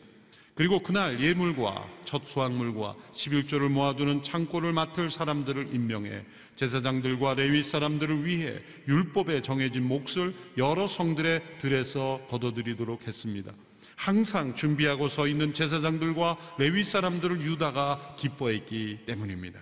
그리고 0.53 0.79
그날 0.79 1.19
예물과 1.19 1.89
첫 2.05 2.25
수확물과 2.25 2.95
11조를 3.11 3.67
모아두는 3.67 4.23
창고를 4.23 4.71
맡을 4.71 5.09
사람들을 5.09 5.73
임명해 5.73 6.23
제사장들과 6.55 7.33
레위 7.33 7.61
사람들을 7.61 8.25
위해 8.25 8.61
율법에 8.87 9.41
정해진 9.41 9.85
몫을 9.85 10.33
여러 10.57 10.87
성들의 10.87 11.57
들에서 11.57 12.21
걷어들이도록 12.29 13.05
했습니다. 13.05 13.51
항상 13.95 14.53
준비하고 14.53 15.09
서 15.09 15.27
있는 15.27 15.53
제사장들과 15.53 16.37
레위 16.57 16.83
사람들을 16.83 17.41
유다가 17.41 18.15
기뻐했기 18.17 19.05
때문입니다. 19.05 19.59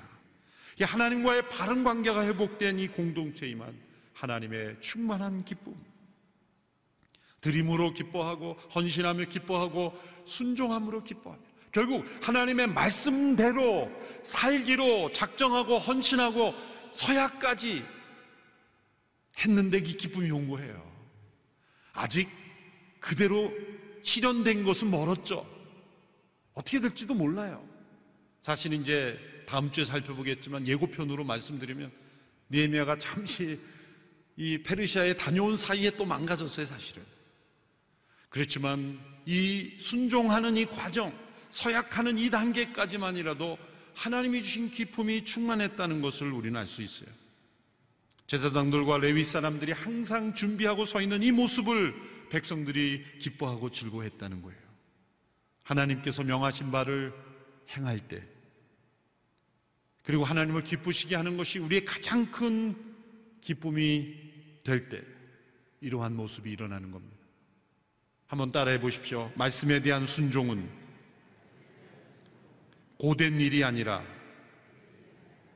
하나님과의 0.82 1.50
바른 1.50 1.84
관계가 1.84 2.26
회복된 2.26 2.80
이 2.80 2.88
공동체이만 2.88 3.74
하나님의 4.14 4.78
충만한 4.82 5.46
기쁨, 5.46 5.76
드림으로 7.42 7.94
기뻐하고 7.94 8.54
헌신하며 8.74 9.26
기뻐하고 9.26 9.94
순종함으로 10.26 11.04
기뻐하며 11.04 11.42
결국 11.72 12.06
하나님의 12.22 12.68
말씀대로 12.68 13.92
살기로 14.24 15.12
작정하고 15.12 15.78
헌신하고 15.78 16.54
서야까지 16.92 17.84
했는데 19.40 19.80
이 19.80 19.98
기쁨이 19.98 20.30
온 20.32 20.48
거예요. 20.48 20.92
아직 21.94 22.30
그대로 23.00 23.52
실현된 24.04 24.64
것은 24.64 24.92
멀었죠. 24.92 25.50
어떻게 26.54 26.80
될지도 26.80 27.16
몰라요. 27.16 27.68
사실 28.42 28.74
이제 28.74 29.18
다음 29.48 29.72
주에 29.72 29.86
살펴보겠지만 29.86 30.68
예고편으로 30.68 31.24
말씀드리면 31.24 31.92
니에미아가 32.52 33.00
잠시 33.00 33.58
이 34.36 34.58
페르시아에 34.60 35.14
다녀온 35.14 35.58
사이에 35.58 35.90
또 35.92 36.06
망가졌어요, 36.06 36.66
사실은. 36.66 37.04
그렇지만 38.30 39.00
이 39.26 39.72
순종하는 39.80 40.58
이 40.58 40.66
과정, 40.66 41.18
서약하는 41.50 42.18
이 42.18 42.30
단계까지만이라도 42.30 43.58
하나님이 43.94 44.44
주신 44.44 44.72
기쁨이 44.72 45.24
충만했다는 45.24 46.02
것을 46.02 46.32
우리는 46.32 46.60
알 46.60 46.68
수 46.68 46.82
있어요. 46.82 47.10
제사장들과 48.28 48.98
레위 48.98 49.24
사람들이 49.24 49.72
항상 49.72 50.34
준비하고 50.34 50.86
서 50.86 51.02
있는 51.02 51.22
이 51.22 51.32
모습을 51.32 51.94
백성들이 52.34 53.20
기뻐하고 53.20 53.70
즐거워했다는 53.70 54.42
거예요. 54.42 54.60
하나님께서 55.62 56.24
명하신 56.24 56.72
바를 56.72 57.14
행할 57.70 58.00
때, 58.00 58.24
그리고 60.02 60.26
하나님을 60.26 60.64
기쁘시게 60.64 61.16
하는 61.16 61.38
것이 61.38 61.60
우리의 61.60 61.86
가장 61.86 62.26
큰 62.32 62.76
기쁨이 63.40 64.16
될 64.64 64.90
때, 64.90 65.04
이러한 65.80 66.16
모습이 66.16 66.52
일어나는 66.52 66.90
겁니다. 66.90 67.16
한번 68.26 68.52
따라해 68.52 68.82
보십시오. 68.82 69.32
말씀에 69.36 69.82
대한 69.82 70.08
순종은 70.08 70.68
고된 72.98 73.40
일이 73.40 73.64
아니라 73.64 74.04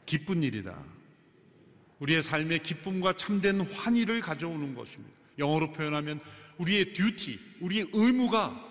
기쁜 0.06 0.44
일이다. 0.44 0.80
우리의 2.00 2.22
삶의 2.22 2.60
기쁨과 2.60 3.14
참된 3.14 3.62
환희를 3.62 4.22
가져오는 4.22 4.76
것입니다. 4.76 5.17
영어로 5.38 5.72
표현하면 5.74 6.20
우리의 6.58 6.94
duty, 6.94 7.40
우리의 7.62 7.90
의무가 7.94 8.64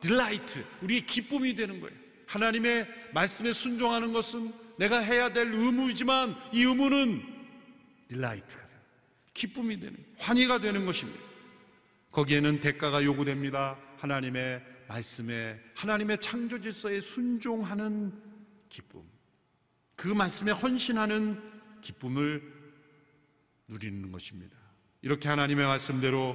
delight, 0.00 0.64
우리의 0.82 1.02
기쁨이 1.02 1.54
되는 1.54 1.80
거예요. 1.80 1.96
하나님의 2.26 2.88
말씀에 3.12 3.52
순종하는 3.52 4.12
것은 4.12 4.52
내가 4.78 4.98
해야 4.98 5.32
될 5.32 5.52
의무이지만 5.52 6.36
이 6.52 6.62
의무는 6.62 7.22
delight가 8.08 8.66
돼요. 8.66 8.78
기쁨이 9.32 9.78
되는, 9.78 9.96
환희가 10.18 10.58
되는 10.58 10.84
것입니다. 10.84 11.20
거기에는 12.10 12.60
대가가 12.60 13.02
요구됩니다. 13.02 13.78
하나님의 13.98 14.62
말씀에, 14.88 15.60
하나님의 15.74 16.18
창조 16.20 16.60
질서에 16.60 17.00
순종하는 17.00 18.12
기쁨. 18.68 19.02
그 19.96 20.08
말씀에 20.08 20.52
헌신하는 20.52 21.40
기쁨을 21.80 22.42
누리는 23.68 24.12
것입니다. 24.12 24.63
이렇게 25.04 25.28
하나님의 25.28 25.66
말씀대로 25.66 26.34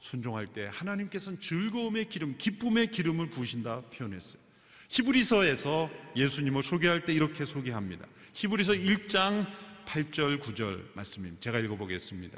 순종할 0.00 0.48
때 0.48 0.68
하나님께서는 0.72 1.38
즐거움의 1.38 2.08
기름, 2.08 2.36
기쁨의 2.36 2.88
기름을 2.88 3.30
부으신다 3.30 3.82
표현했어요. 3.82 4.42
히브리서에서 4.88 5.88
예수님을 6.16 6.64
소개할 6.64 7.04
때 7.04 7.12
이렇게 7.12 7.44
소개합니다. 7.44 8.04
히브리서 8.32 8.72
1장 8.72 9.46
8절 9.86 10.40
9절 10.40 10.82
말씀입니다. 10.94 11.40
제가 11.40 11.60
읽어보겠습니다. 11.60 12.36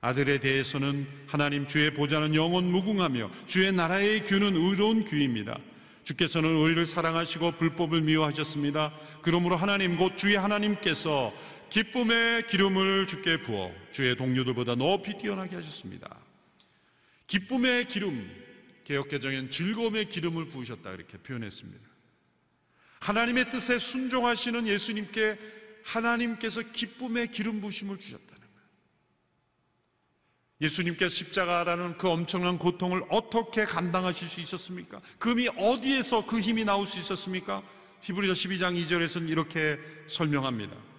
아들에 0.00 0.38
대해서는 0.38 1.06
하나님 1.26 1.66
주의 1.66 1.92
보좌는 1.92 2.34
영원 2.34 2.64
무궁하며 2.64 3.30
주의 3.44 3.70
나라의 3.72 4.24
규는 4.24 4.56
의로운 4.56 5.04
규입니다. 5.04 5.58
주께서는 6.04 6.48
의를 6.64 6.86
사랑하시고 6.86 7.58
불법을 7.58 8.00
미워하셨습니다. 8.00 8.94
그러므로 9.22 9.56
하나님 9.56 9.96
곧 9.96 10.16
주의 10.16 10.36
하나님께서 10.36 11.34
기쁨의 11.70 12.46
기름을 12.46 13.06
주께 13.06 13.40
부어 13.42 13.72
주의 13.90 14.16
동료들보다 14.16 14.76
높이 14.76 15.18
뛰어나게 15.18 15.56
하셨습니다. 15.56 16.24
기쁨의 17.26 17.88
기름, 17.88 18.30
개혁개정엔 18.84 19.50
즐거움의 19.50 20.08
기름을 20.08 20.46
부으셨다 20.46 20.92
이렇게 20.92 21.18
표현했습니다. 21.18 21.86
하나님의 23.00 23.50
뜻에 23.50 23.78
순종하시는 23.78 24.66
예수님께 24.66 25.38
하나님께서 25.84 26.62
기쁨의 26.72 27.30
기름 27.30 27.60
부심을 27.60 27.98
주셨다는 27.98 28.40
거예요. 28.40 28.68
예수님께서 30.62 31.14
십자가라는 31.14 31.98
그 31.98 32.08
엄청난 32.08 32.58
고통을 32.58 33.04
어떻게 33.10 33.64
감당하실 33.64 34.28
수 34.28 34.40
있었습니까? 34.40 35.00
금이 35.18 35.48
어디에서 35.56 36.26
그 36.26 36.40
힘이 36.40 36.64
나올 36.64 36.86
수 36.86 36.98
있었습니까? 36.98 37.62
히브리서 38.02 38.32
12장 38.32 38.86
2절에서는 38.86 39.28
이렇게 39.28 39.78
설명합니다. 40.08 40.95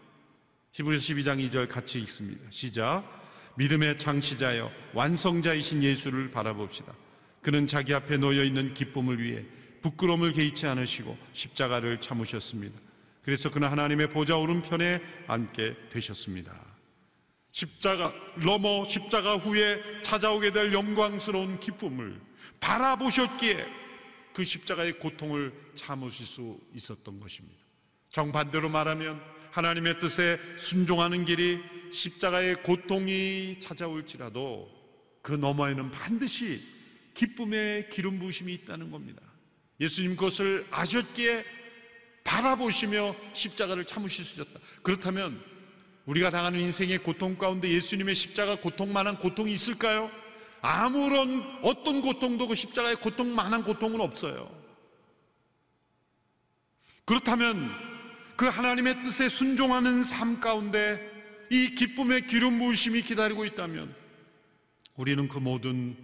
히브리서 0.73 1.13
12장 1.13 1.49
2절 1.49 1.67
같이 1.67 1.99
읽습니다. 1.99 2.43
시작. 2.49 3.03
믿음의 3.55 3.97
창시자여 3.97 4.71
완성자이신 4.93 5.83
예수를 5.83 6.29
바라봅시다. 6.31 6.93
그는 7.41 7.65
자기 7.65 7.93
앞에 7.93 8.17
놓여 8.17 8.43
있는 8.43 8.73
기쁨을 8.73 9.21
위해 9.21 9.43
부끄러움을 9.81 10.33
개의치 10.33 10.67
않으시고 10.67 11.17
십자가를 11.33 12.01
참으셨습니다. 12.01 12.79
그래서 13.23 13.49
그는 13.49 13.67
하나님의 13.67 14.09
보좌 14.09 14.37
오른편에 14.37 15.01
앉게 15.27 15.89
되셨습니다. 15.89 16.77
십자가 17.51 18.13
넘어 18.45 18.85
십자가 18.85 19.37
후에 19.37 19.81
찾아오게 20.03 20.51
될 20.51 20.73
영광스러운 20.73 21.59
기쁨을 21.59 22.21
바라보셨기에 22.59 23.65
그 24.33 24.43
십자가의 24.43 24.99
고통을 24.99 25.51
참으실 25.73 26.25
수 26.25 26.59
있었던 26.75 27.19
것입니다. 27.19 27.57
정반대로 28.11 28.69
말하면 28.69 29.21
하나님의 29.51 29.99
뜻에 29.99 30.39
순종하는 30.57 31.25
길이 31.25 31.59
십자가의 31.91 32.63
고통이 32.63 33.59
찾아올지라도 33.59 34.69
그 35.21 35.33
너머에는 35.33 35.91
반드시 35.91 36.61
기쁨의 37.13 37.89
기름 37.89 38.19
부심이 38.19 38.53
있다는 38.53 38.91
겁니다. 38.91 39.21
예수님 39.79 40.15
그것을 40.15 40.65
아셨기에 40.71 41.45
바라보시며 42.23 43.15
십자가를 43.33 43.85
참으실 43.85 44.25
수 44.25 44.41
있었다. 44.41 44.59
그렇다면 44.83 45.41
우리가 46.05 46.29
당하는 46.29 46.61
인생의 46.61 46.99
고통 46.99 47.37
가운데 47.37 47.69
예수님의 47.69 48.15
십자가 48.15 48.59
고통만한 48.59 49.17
고통이 49.17 49.51
있을까요? 49.51 50.09
아무런 50.61 51.59
어떤 51.61 52.01
고통도 52.01 52.47
그 52.47 52.55
십자가의 52.55 52.97
고통만한 52.97 53.63
고통은 53.63 54.01
없어요. 54.01 54.49
그렇다면 57.05 57.86
그 58.37 58.45
하나님의 58.45 59.01
뜻에 59.01 59.29
순종하는 59.29 60.03
삶 60.03 60.39
가운데 60.39 61.01
이 61.49 61.73
기쁨의 61.73 62.27
기름 62.27 62.59
부으심이 62.59 63.01
기다리고 63.01 63.45
있다면 63.45 63.95
우리는 64.95 65.27
그 65.27 65.39
모든 65.39 65.97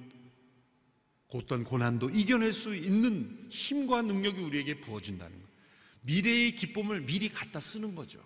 어떤 1.28 1.64
고난도 1.64 2.10
이겨낼 2.10 2.52
수 2.52 2.76
있는 2.76 3.48
힘과 3.50 4.02
능력이 4.02 4.42
우리에게 4.42 4.82
부어진다는 4.82 5.40
것. 5.40 5.48
미래의 6.02 6.56
기쁨을 6.56 7.02
미리 7.02 7.30
갖다 7.30 7.60
쓰는 7.60 7.94
거죠. 7.94 8.20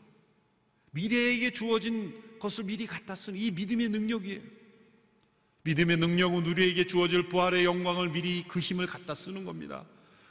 미래에게 0.91 1.52
주어진 1.52 2.39
것을 2.39 2.63
미리 2.63 2.86
갖다 2.86 3.13
쓰는 3.13 3.38
이 3.38 3.52
믿음의 3.52 3.89
능력이에요. 3.89 4.41
믿음의 5.63 5.98
능력은 5.98 6.46
우리에게 6.46 6.86
주어질 6.86 7.28
부활의 7.28 7.65
영광을 7.65 8.10
미리 8.10 8.43
그 8.48 8.60
힘을 8.60 8.88
갖다 8.88 9.13
쓰는 9.13 9.43
겁니다. 9.43 9.86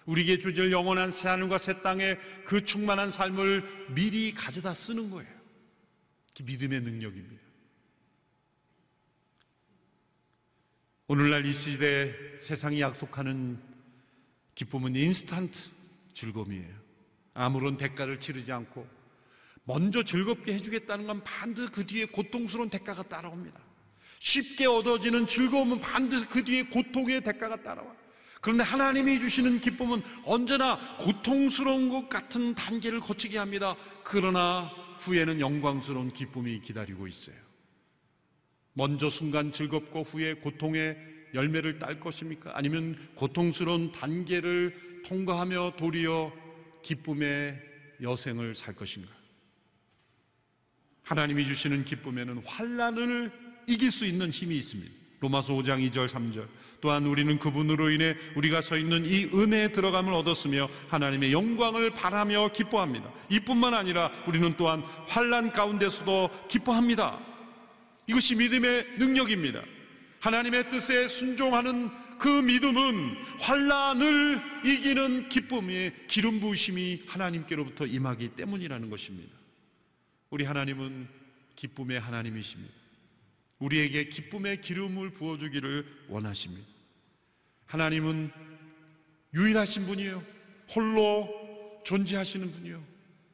우리에게 0.07 0.39
주어질 0.39 0.73
영원한 0.73 1.11
새 1.13 1.29
하늘과 1.29 1.59
새 1.59 1.83
땅에 1.83 2.17
그 2.45 2.65
충만한 2.65 3.11
삶을 3.11 3.95
미리 3.95 4.33
가져다 4.33 4.73
쓰는 4.73 5.11
거예요. 5.11 5.31
믿음의 6.43 6.83
능력입니다. 6.83 7.43
오늘날 11.09 11.47
이 11.47 11.53
시대에 11.53 12.13
세상이 12.41 12.81
약속하는 12.81 13.61
기쁨은 14.55 14.97
인스턴트 14.97 15.71
즐거움이에요. 16.15 16.75
아무런 17.35 17.77
대가를 17.77 18.19
치르지 18.19 18.51
않고 18.51 18.87
먼저 19.65 20.03
즐겁게 20.03 20.55
해주겠다는 20.55 21.07
건 21.07 21.23
반드시 21.23 21.69
그 21.71 21.85
뒤에 21.87 22.07
고통스러운 22.07 22.71
대가가 22.71 23.03
따라옵니다. 23.03 23.61
쉽게 24.19 24.67
얻어지는 24.67 25.27
즐거움은 25.27 25.81
반드시 25.81 26.27
그 26.27 26.43
뒤에 26.43 26.65
고통의 26.65 27.21
대가가 27.23 27.57
따라와. 27.63 28.06
그런데 28.47 28.63
하나님이 28.63 29.19
주시는 29.19 29.61
기쁨은 29.61 30.03
언제나 30.25 30.79
고통스러운 30.99 31.89
것 31.89 32.09
같은 32.09 32.55
단계를 32.55 33.01
거치게 33.01 33.39
합니다. 33.39 33.75
그러나 34.05 34.71
후에는 35.01 35.41
영광스러운 35.41 36.13
기쁨이 36.13 36.61
기다리고 36.61 37.09
있어요. 37.09 37.35
먼저 38.73 39.11
순간 39.11 39.51
즐겁고 39.51 40.05
후에 40.05 40.35
고통의 40.35 40.97
열매를 41.35 41.81
딸 41.81 41.99
것입니까? 41.99 42.53
아니면 42.55 42.97
고통스러운 43.17 43.91
단계를 43.91 45.03
통과하며 45.05 45.73
도리어 45.77 46.33
기쁨의 46.85 47.61
여생을 48.01 48.55
살 48.55 48.77
것인가? 48.77 49.11
하나님이 51.03 51.47
주시는 51.47 51.85
기쁨에는 51.85 52.45
환란을 52.47 53.33
이길 53.67 53.91
수 53.91 54.07
있는 54.07 54.31
힘이 54.31 54.57
있습니다. 54.59 55.06
로마서 55.27 55.55
5장 55.55 55.91
2절 55.91 56.09
3절. 56.09 56.47
또한 56.81 57.07
우리는 57.07 57.39
그분으로 57.39 57.91
인해 57.91 58.17
우리가 58.37 58.61
서 58.61 58.77
있는 58.77 59.05
이 59.07 59.25
은혜에 59.35 59.73
들어감을 59.73 60.13
얻었으며 60.13 60.69
하나님의 60.89 61.33
영광을 61.33 61.91
바라며 61.91 62.49
기뻐합니다. 62.53 63.13
이뿐만 63.31 63.75
아니라 63.75 64.11
우리는 64.27 64.55
또한 64.57 64.83
환란 65.09 65.53
가운데서도 65.53 66.31
기뻐합니다. 66.49 67.19
이것이 68.07 68.37
믿음의 68.37 68.99
능력입니다. 68.99 69.63
하나님의 70.21 70.71
뜻에 70.71 71.09
순종하는 71.09 71.91
그 72.19 72.29
믿음은 72.29 73.17
환란을 73.41 74.43
이기는 74.65 75.29
기쁨의 75.29 75.93
기름 76.07 76.41
부으심이 76.41 77.03
하나님께로부터 77.07 77.87
임하기 77.87 78.31
때문이라는 78.31 78.89
것입니다. 78.91 79.35
우리 80.31 80.45
하나님은 80.45 81.09
기쁨의 81.57 82.01
하나님이십니다. 82.01 82.86
우리에게 83.59 84.09
기쁨의 84.09 84.61
기름을 84.61 85.11
부어주기를 85.11 85.87
원하십니다. 86.09 86.67
하나님은 87.67 88.31
유일하신 89.35 89.87
분이에요. 89.87 90.23
홀로 90.75 91.29
존재하시는 91.85 92.53
분이요. 92.53 92.83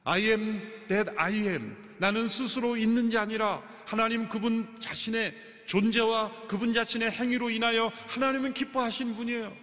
I 0.05 0.23
am 0.23 0.61
that 0.89 1.11
I 1.17 1.33
am. 1.49 1.77
나는 1.99 2.29
스스로 2.29 2.77
있는 2.77 3.09
게 3.09 3.19
아니라 3.19 3.63
하나님 3.87 4.29
그분 4.29 4.75
자신의 4.81 5.35
존재와 5.67 6.47
그분 6.49 6.73
자신의 6.73 7.13
행위로 7.13 7.51
인하여 7.51 7.93
하나님은 8.09 8.55
기뻐하시는 8.55 9.15
분이에요. 9.15 9.57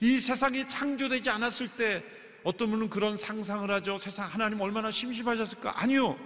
이 0.00 0.20
세상이 0.20 0.68
창조되지 0.68 1.30
않았을 1.30 1.68
때 1.76 2.04
어떤 2.42 2.70
분은 2.70 2.90
그런 2.90 3.16
상상을 3.16 3.68
하죠. 3.70 3.98
세상 3.98 4.26
하나님 4.26 4.60
얼마나 4.60 4.90
심심하셨을까? 4.90 5.80
아니요. 5.80 6.18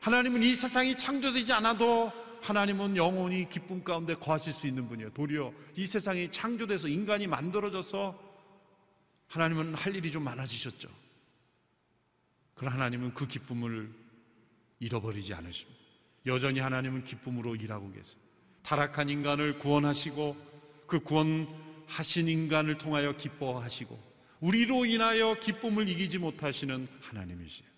하나님은 0.00 0.42
이 0.42 0.54
세상이 0.54 0.96
창조되지 0.96 1.52
않아도 1.54 2.12
하나님은 2.44 2.98
영원히 2.98 3.48
기쁨 3.48 3.82
가운데 3.82 4.14
거하실 4.14 4.52
수 4.52 4.66
있는 4.66 4.86
분이에요. 4.86 5.14
도리어 5.14 5.50
이 5.76 5.86
세상이 5.86 6.30
창조돼서 6.30 6.88
인간이 6.88 7.26
만들어져서 7.26 8.20
하나님은 9.28 9.74
할 9.74 9.96
일이 9.96 10.12
좀 10.12 10.24
많아지셨죠. 10.24 10.90
그러나 12.54 12.74
하나님은 12.74 13.14
그 13.14 13.26
기쁨을 13.26 13.90
잃어버리지 14.78 15.32
않으십니다. 15.32 15.80
여전히 16.26 16.60
하나님은 16.60 17.04
기쁨으로 17.04 17.56
일하고 17.56 17.90
계세요. 17.92 18.20
타락한 18.62 19.08
인간을 19.08 19.58
구원하시고 19.58 20.36
그 20.86 21.00
구원하신 21.00 22.28
인간을 22.28 22.76
통하여 22.76 23.16
기뻐하시고 23.16 23.98
우리로 24.40 24.84
인하여 24.84 25.34
기쁨을 25.40 25.88
이기지 25.88 26.18
못하시는 26.18 26.88
하나님이시에요. 27.00 27.70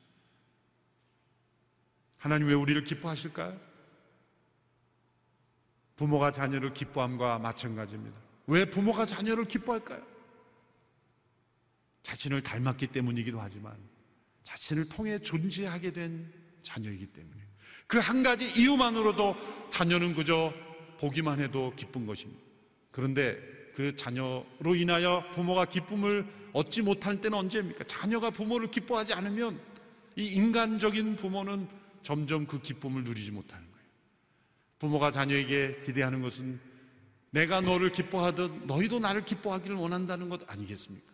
하나님 2.17 2.49
왜 2.49 2.55
우리를 2.55 2.83
기뻐하실까요? 2.83 3.66
부모가 5.97 6.31
자녀를 6.31 6.75
기뻐함과 6.75 7.39
마찬가지입니다. 7.39 8.21
왜 8.47 8.65
부모가 8.65 9.05
자녀를 9.05 9.47
기뻐할까요? 9.47 10.03
자신을 12.03 12.43
닮았기 12.43 12.89
때문이기도 12.89 13.41
하지만 13.41 13.77
자신을 14.45 14.89
통해 14.89 15.19
존재하게 15.19 15.91
된 15.93 16.33
자녀이기 16.63 17.07
때문에 17.07 17.43
그 17.87 17.99
한 17.99 18.23
가지 18.23 18.47
이유만으로도 18.61 19.37
자녀는 19.71 20.15
그저 20.15 20.53
보기만 20.99 21.41
해도 21.41 21.73
기쁜 21.77 22.07
것입니다. 22.07 22.41
그런데 22.91 23.39
그 23.75 23.95
자녀로 23.97 24.75
인하여 24.77 25.25
부모가 25.35 25.65
기쁨을 25.67 26.27
얻지 26.53 26.83
못할 26.83 27.21
때는 27.21 27.37
언제입니까? 27.39 27.85
자녀가 27.85 28.31
부모를 28.31 28.71
기뻐하지 28.71 29.13
않으면 29.15 29.61
이 30.17 30.27
인간적인 30.27 31.17
부모는 31.17 31.69
점점 32.03 32.47
그 32.47 32.61
기쁨을 32.61 33.05
누리지 33.05 33.33
못하는. 33.33 33.67
부모가 34.79 35.11
자녀에게 35.11 35.81
기대하는 35.85 36.23
것은 36.23 36.61
내가 37.31 37.61
너를 37.61 37.93
기뻐하듯 37.93 38.67
너희도 38.67 38.99
나를 38.99 39.25
기뻐하기를 39.25 39.77
원한다는 39.77 40.29
것 40.29 40.49
아니겠습니까? 40.51 41.13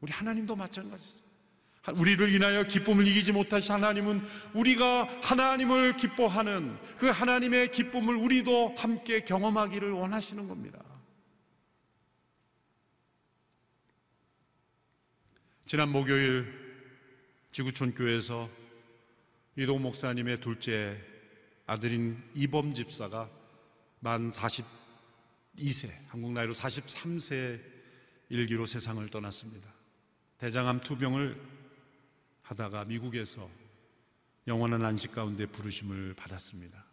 우리 0.00 0.12
하나님도 0.12 0.56
마찬가지입니다. 0.56 1.30
우리를 1.94 2.34
인하여 2.34 2.62
기쁨을 2.64 3.06
이기지 3.06 3.32
못하신 3.32 3.72
하나님은 3.72 4.22
우리가 4.54 5.08
하나님을 5.22 5.96
기뻐하는 5.96 6.78
그 6.98 7.08
하나님의 7.08 7.72
기쁨을 7.72 8.16
우리도 8.16 8.74
함께 8.76 9.20
경험하기를 9.20 9.90
원하시는 9.90 10.46
겁니다. 10.46 10.78
지난 15.64 15.88
목요일 15.88 16.52
지구촌 17.52 17.94
교회에서 17.94 18.50
이동 19.56 19.82
목사님의 19.82 20.40
둘째 20.40 20.98
아들인 21.70 22.20
이범 22.34 22.74
집사가 22.74 23.30
만 24.00 24.28
42세, 24.28 25.88
한국 26.08 26.32
나이로 26.32 26.52
43세 26.52 27.62
일기로 28.28 28.66
세상을 28.66 29.08
떠났습니다. 29.08 29.72
대장암 30.38 30.80
투병을 30.80 31.40
하다가 32.42 32.86
미국에서 32.86 33.48
영원한 34.48 34.84
안식 34.84 35.12
가운데 35.12 35.46
부르심을 35.46 36.14
받았습니다. 36.14 36.84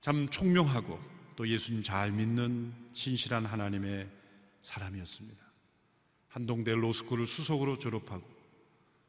참 0.00 0.28
총명하고 0.28 1.00
또 1.34 1.48
예수님 1.48 1.82
잘 1.82 2.12
믿는 2.12 2.72
신실한 2.92 3.44
하나님의 3.44 4.08
사람이었습니다. 4.62 5.44
한동대 6.28 6.76
로스쿨을 6.76 7.26
수석으로 7.26 7.76
졸업하고 7.76 8.24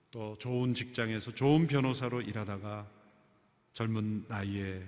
또 0.10 0.36
좋은 0.40 0.74
직장에서 0.74 1.36
좋은 1.36 1.68
변호사로 1.68 2.24
일하다가 2.24 2.95
젊은 3.76 4.26
나이에 4.30 4.82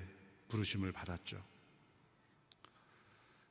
부르심을 0.47 0.93
받았죠. 0.93 1.43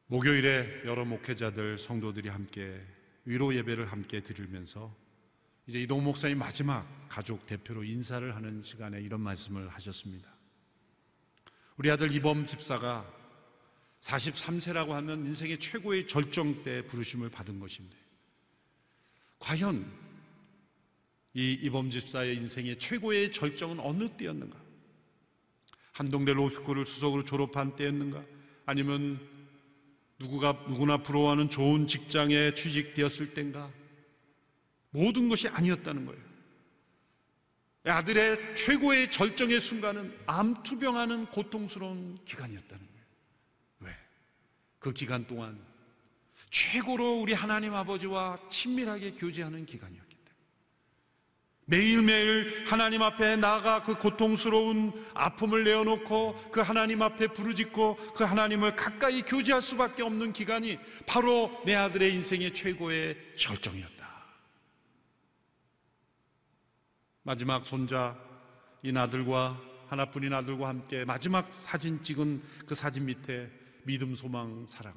목요일에 0.06 0.82
여러 0.86 1.04
목회자들, 1.04 1.78
성도들이 1.78 2.30
함께 2.30 2.82
위로 3.26 3.54
예배를 3.54 3.92
함께 3.92 4.22
드리면서 4.22 4.96
이제 5.66 5.82
이동 5.82 6.04
목사님 6.04 6.38
마지막 6.38 6.88
가족 7.10 7.44
대표로 7.44 7.84
인사를 7.84 8.34
하는 8.34 8.62
시간에 8.62 8.98
이런 9.00 9.20
말씀을 9.20 9.68
하셨습니다. 9.68 10.32
우리 11.76 11.90
아들 11.90 12.12
이범 12.14 12.46
집사가 12.46 13.06
43세라고 14.00 14.90
하면 14.90 15.26
인생의 15.26 15.58
최고의 15.58 16.06
절정 16.06 16.62
때 16.62 16.86
부르심을 16.86 17.28
받은 17.28 17.60
것인데 17.60 17.94
과연 19.38 19.92
이 21.34 21.52
이범 21.62 21.90
집사의 21.90 22.36
인생의 22.36 22.78
최고의 22.78 23.32
절정은 23.32 23.80
어느 23.80 24.08
때였는가? 24.16 24.65
한동대 25.96 26.34
로스쿨을 26.34 26.84
수석으로 26.84 27.24
졸업한 27.24 27.74
때였는가? 27.74 28.22
아니면 28.66 29.18
누구가 30.18 30.52
누구나 30.68 30.98
부러워하는 30.98 31.48
좋은 31.48 31.86
직장에 31.86 32.52
취직되었을 32.54 33.32
때인가? 33.32 33.72
모든 34.90 35.30
것이 35.30 35.48
아니었다는 35.48 36.04
거예요. 36.04 36.20
아들의 37.86 38.56
최고의 38.56 39.10
절정의 39.10 39.58
순간은 39.58 40.14
암 40.26 40.62
투병하는 40.62 41.26
고통스러운 41.26 42.18
기간이었다는 42.26 42.86
거예요. 42.86 43.04
왜? 43.80 43.96
그 44.78 44.92
기간 44.92 45.26
동안 45.26 45.58
최고로 46.50 47.20
우리 47.22 47.32
하나님 47.32 47.72
아버지와 47.72 48.36
친밀하게 48.50 49.12
교제하는 49.12 49.64
기간이었기 49.64 50.00
때문에 50.04 50.05
매일매일 51.68 52.64
하나님 52.64 53.02
앞에 53.02 53.34
나가 53.36 53.82
그 53.82 53.98
고통스러운 53.98 54.92
아픔을 55.14 55.64
내어놓고 55.64 56.50
그 56.52 56.60
하나님 56.60 57.02
앞에 57.02 57.26
부르짖고 57.28 57.96
그 58.14 58.22
하나님을 58.22 58.76
가까이 58.76 59.22
교제할 59.22 59.60
수밖에 59.60 60.04
없는 60.04 60.32
기간이 60.32 60.78
바로 61.06 61.50
내 61.66 61.74
아들의 61.74 62.14
인생의 62.14 62.54
최고의 62.54 63.16
절정이었다. 63.36 63.96
마지막 67.24 67.66
손자 67.66 68.16
이 68.84 68.96
아들과 68.96 69.60
하나뿐인 69.88 70.32
아들과 70.32 70.68
함께 70.68 71.04
마지막 71.04 71.52
사진 71.52 72.00
찍은 72.00 72.42
그 72.66 72.76
사진 72.76 73.06
밑에 73.06 73.50
믿음, 73.82 74.14
소망, 74.14 74.66
사랑, 74.68 74.94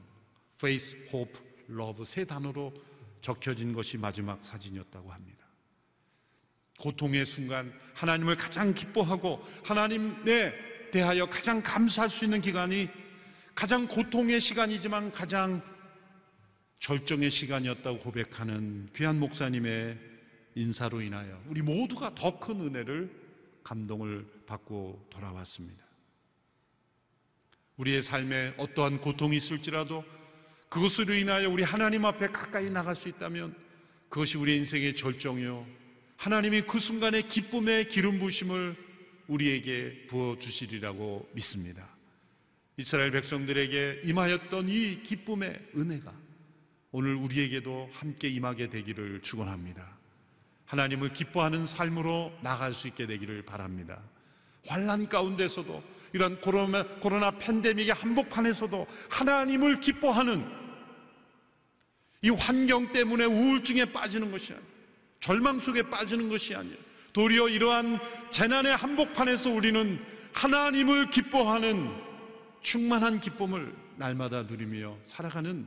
faith, 0.55 0.95
hope, 1.07 1.33
love 1.67 2.05
세 2.05 2.25
단어로 2.25 2.71
적혀진 3.21 3.73
것이 3.73 3.97
마지막 3.97 4.43
사진이었다고 4.43 5.11
합니다. 5.11 5.38
고통의 6.79 7.25
순간 7.25 7.71
하나님을 7.93 8.35
가장 8.37 8.73
기뻐하고 8.73 9.43
하나님에 9.63 10.53
대하여 10.91 11.27
가장 11.27 11.61
감사할 11.61 12.09
수 12.09 12.25
있는 12.25 12.41
기간이 12.41 12.89
가장 13.53 13.87
고통의 13.87 14.39
시간이지만 14.39 15.11
가장 15.11 15.61
절정의 16.77 17.29
시간이었다고 17.29 17.99
고백하는 17.99 18.89
귀한 18.95 19.19
목사님의 19.19 19.99
인사로 20.55 21.01
인하여 21.01 21.41
우리 21.47 21.61
모두가 21.61 22.15
더 22.15 22.39
큰 22.39 22.61
은혜를 22.61 23.13
감동을 23.63 24.25
받고 24.47 25.07
돌아왔습니다. 25.09 25.83
우리의 27.77 28.01
삶에 28.01 28.55
어떠한 28.57 28.99
고통이 29.01 29.37
있을지라도 29.37 30.03
그것으로 30.69 31.13
인하여 31.13 31.49
우리 31.49 31.63
하나님 31.63 32.05
앞에 32.05 32.27
가까이 32.27 32.69
나갈 32.69 32.95
수 32.95 33.09
있다면 33.09 33.55
그것이 34.09 34.37
우리 34.37 34.57
인생의 34.57 34.95
절정이요. 34.95 35.78
하나님이 36.19 36.63
그 36.63 36.79
순간의 36.79 37.29
기쁨의 37.29 37.87
기름 37.87 38.19
부심을 38.19 38.75
우리에게 39.27 40.05
부어 40.07 40.37
주시리라고 40.37 41.29
믿습니다. 41.31 41.87
이스라엘 42.75 43.11
백성들에게 43.11 44.01
임하였던 44.03 44.67
이 44.67 45.01
기쁨의 45.01 45.57
은혜가 45.77 46.13
오늘 46.91 47.15
우리에게도 47.15 47.89
함께 47.93 48.27
임하게 48.27 48.69
되기를 48.69 49.21
축원합니다. 49.21 49.97
하나님을 50.65 51.13
기뻐하는 51.13 51.65
삶으로 51.65 52.37
나갈 52.41 52.73
수 52.73 52.89
있게 52.89 53.07
되기를 53.07 53.43
바랍니다. 53.43 54.01
환란 54.67 55.07
가운데서도 55.07 55.81
이런 56.11 56.41
코로나, 56.41 56.83
코로나 56.83 57.31
팬데믹의 57.31 57.93
한복판에서도 57.93 58.87
하나님을 59.09 59.79
기뻐하는 59.79 60.45
이 62.23 62.29
환경 62.29 62.91
때문에 62.91 63.23
우울증에 63.23 63.85
빠지는 63.85 64.31
것이 64.31 64.51
아니에요. 64.51 64.78
절망 65.19 65.59
속에 65.59 65.83
빠지는 65.83 66.29
것이 66.29 66.55
아니에요. 66.55 66.77
도리어 67.13 67.49
이러한 67.49 67.99
재난의 68.31 68.75
한복판에서 68.75 69.49
우리는 69.49 70.03
하나님을 70.33 71.09
기뻐하는 71.09 71.89
충만한 72.61 73.19
기쁨을 73.19 73.75
날마다 73.97 74.43
누리며 74.43 74.97
살아가는 75.05 75.65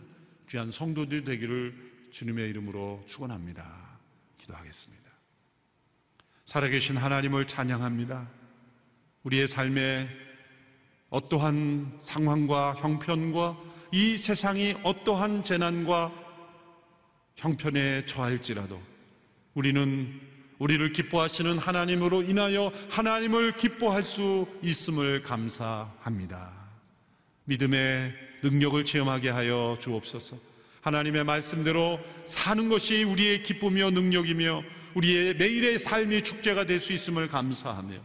귀한 0.49 0.71
성도들이 0.71 1.25
되기를 1.25 1.93
주님의 2.11 2.49
이름으로 2.51 3.05
축원합니다. 3.07 3.99
기도하겠습니다. 4.39 5.03
살아계신 6.45 6.97
하나님을 6.97 7.47
찬양합니다. 7.47 8.29
우리의 9.25 9.49
삶에 9.49 10.09
어떠한 11.11 11.99
상황과 12.01 12.75
형편과 12.75 13.57
이 13.93 14.17
세상이 14.17 14.77
어떠한 14.83 15.43
재난과 15.43 16.13
형편에 17.37 18.07
처할지라도 18.07 18.92
우리는 19.55 20.21
우리를 20.59 20.93
기뻐하시는 20.93 21.59
하나님으로 21.59 22.23
인하여 22.23 22.73
하나님을 22.91 23.57
기뻐할 23.57 24.03
수 24.03 24.47
있음을 24.63 25.23
감사합니다. 25.23 26.53
믿음의 27.45 28.15
능력을 28.43 28.85
체험하게 28.85 29.31
하여 29.31 29.77
주옵소서. 29.81 30.37
하나님의 30.83 31.25
말씀대로 31.25 31.99
사는 32.25 32.69
것이 32.69 33.05
우리의 33.05 33.43
기쁨이며 33.43 33.91
능력이며 33.91 34.63
우리의 34.95 35.35
매일의 35.35 35.79
삶이 35.79 36.23
축제가 36.23 36.65
될 36.65 36.79
수 36.81 36.93
있음을 36.93 37.29
감사하며 37.29 37.97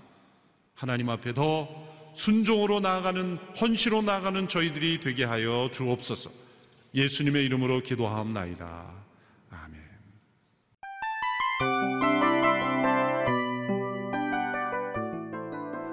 하나님 0.73 1.09
앞에 1.09 1.33
더 1.33 1.67
순종으로 2.15 2.79
나아가는 2.79 3.37
헌시로 3.59 4.01
나아가는 4.01 4.47
저희들이 4.47 4.99
되게 4.99 5.23
하여 5.23 5.69
주옵소서. 5.71 6.31
예수님의 6.95 7.45
이름으로 7.45 7.83
기도하옵나이다. 7.83 8.96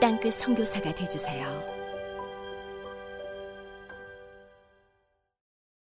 땅끝 0.00 0.34
성교사가 0.34 0.94
되주세요 0.94 1.75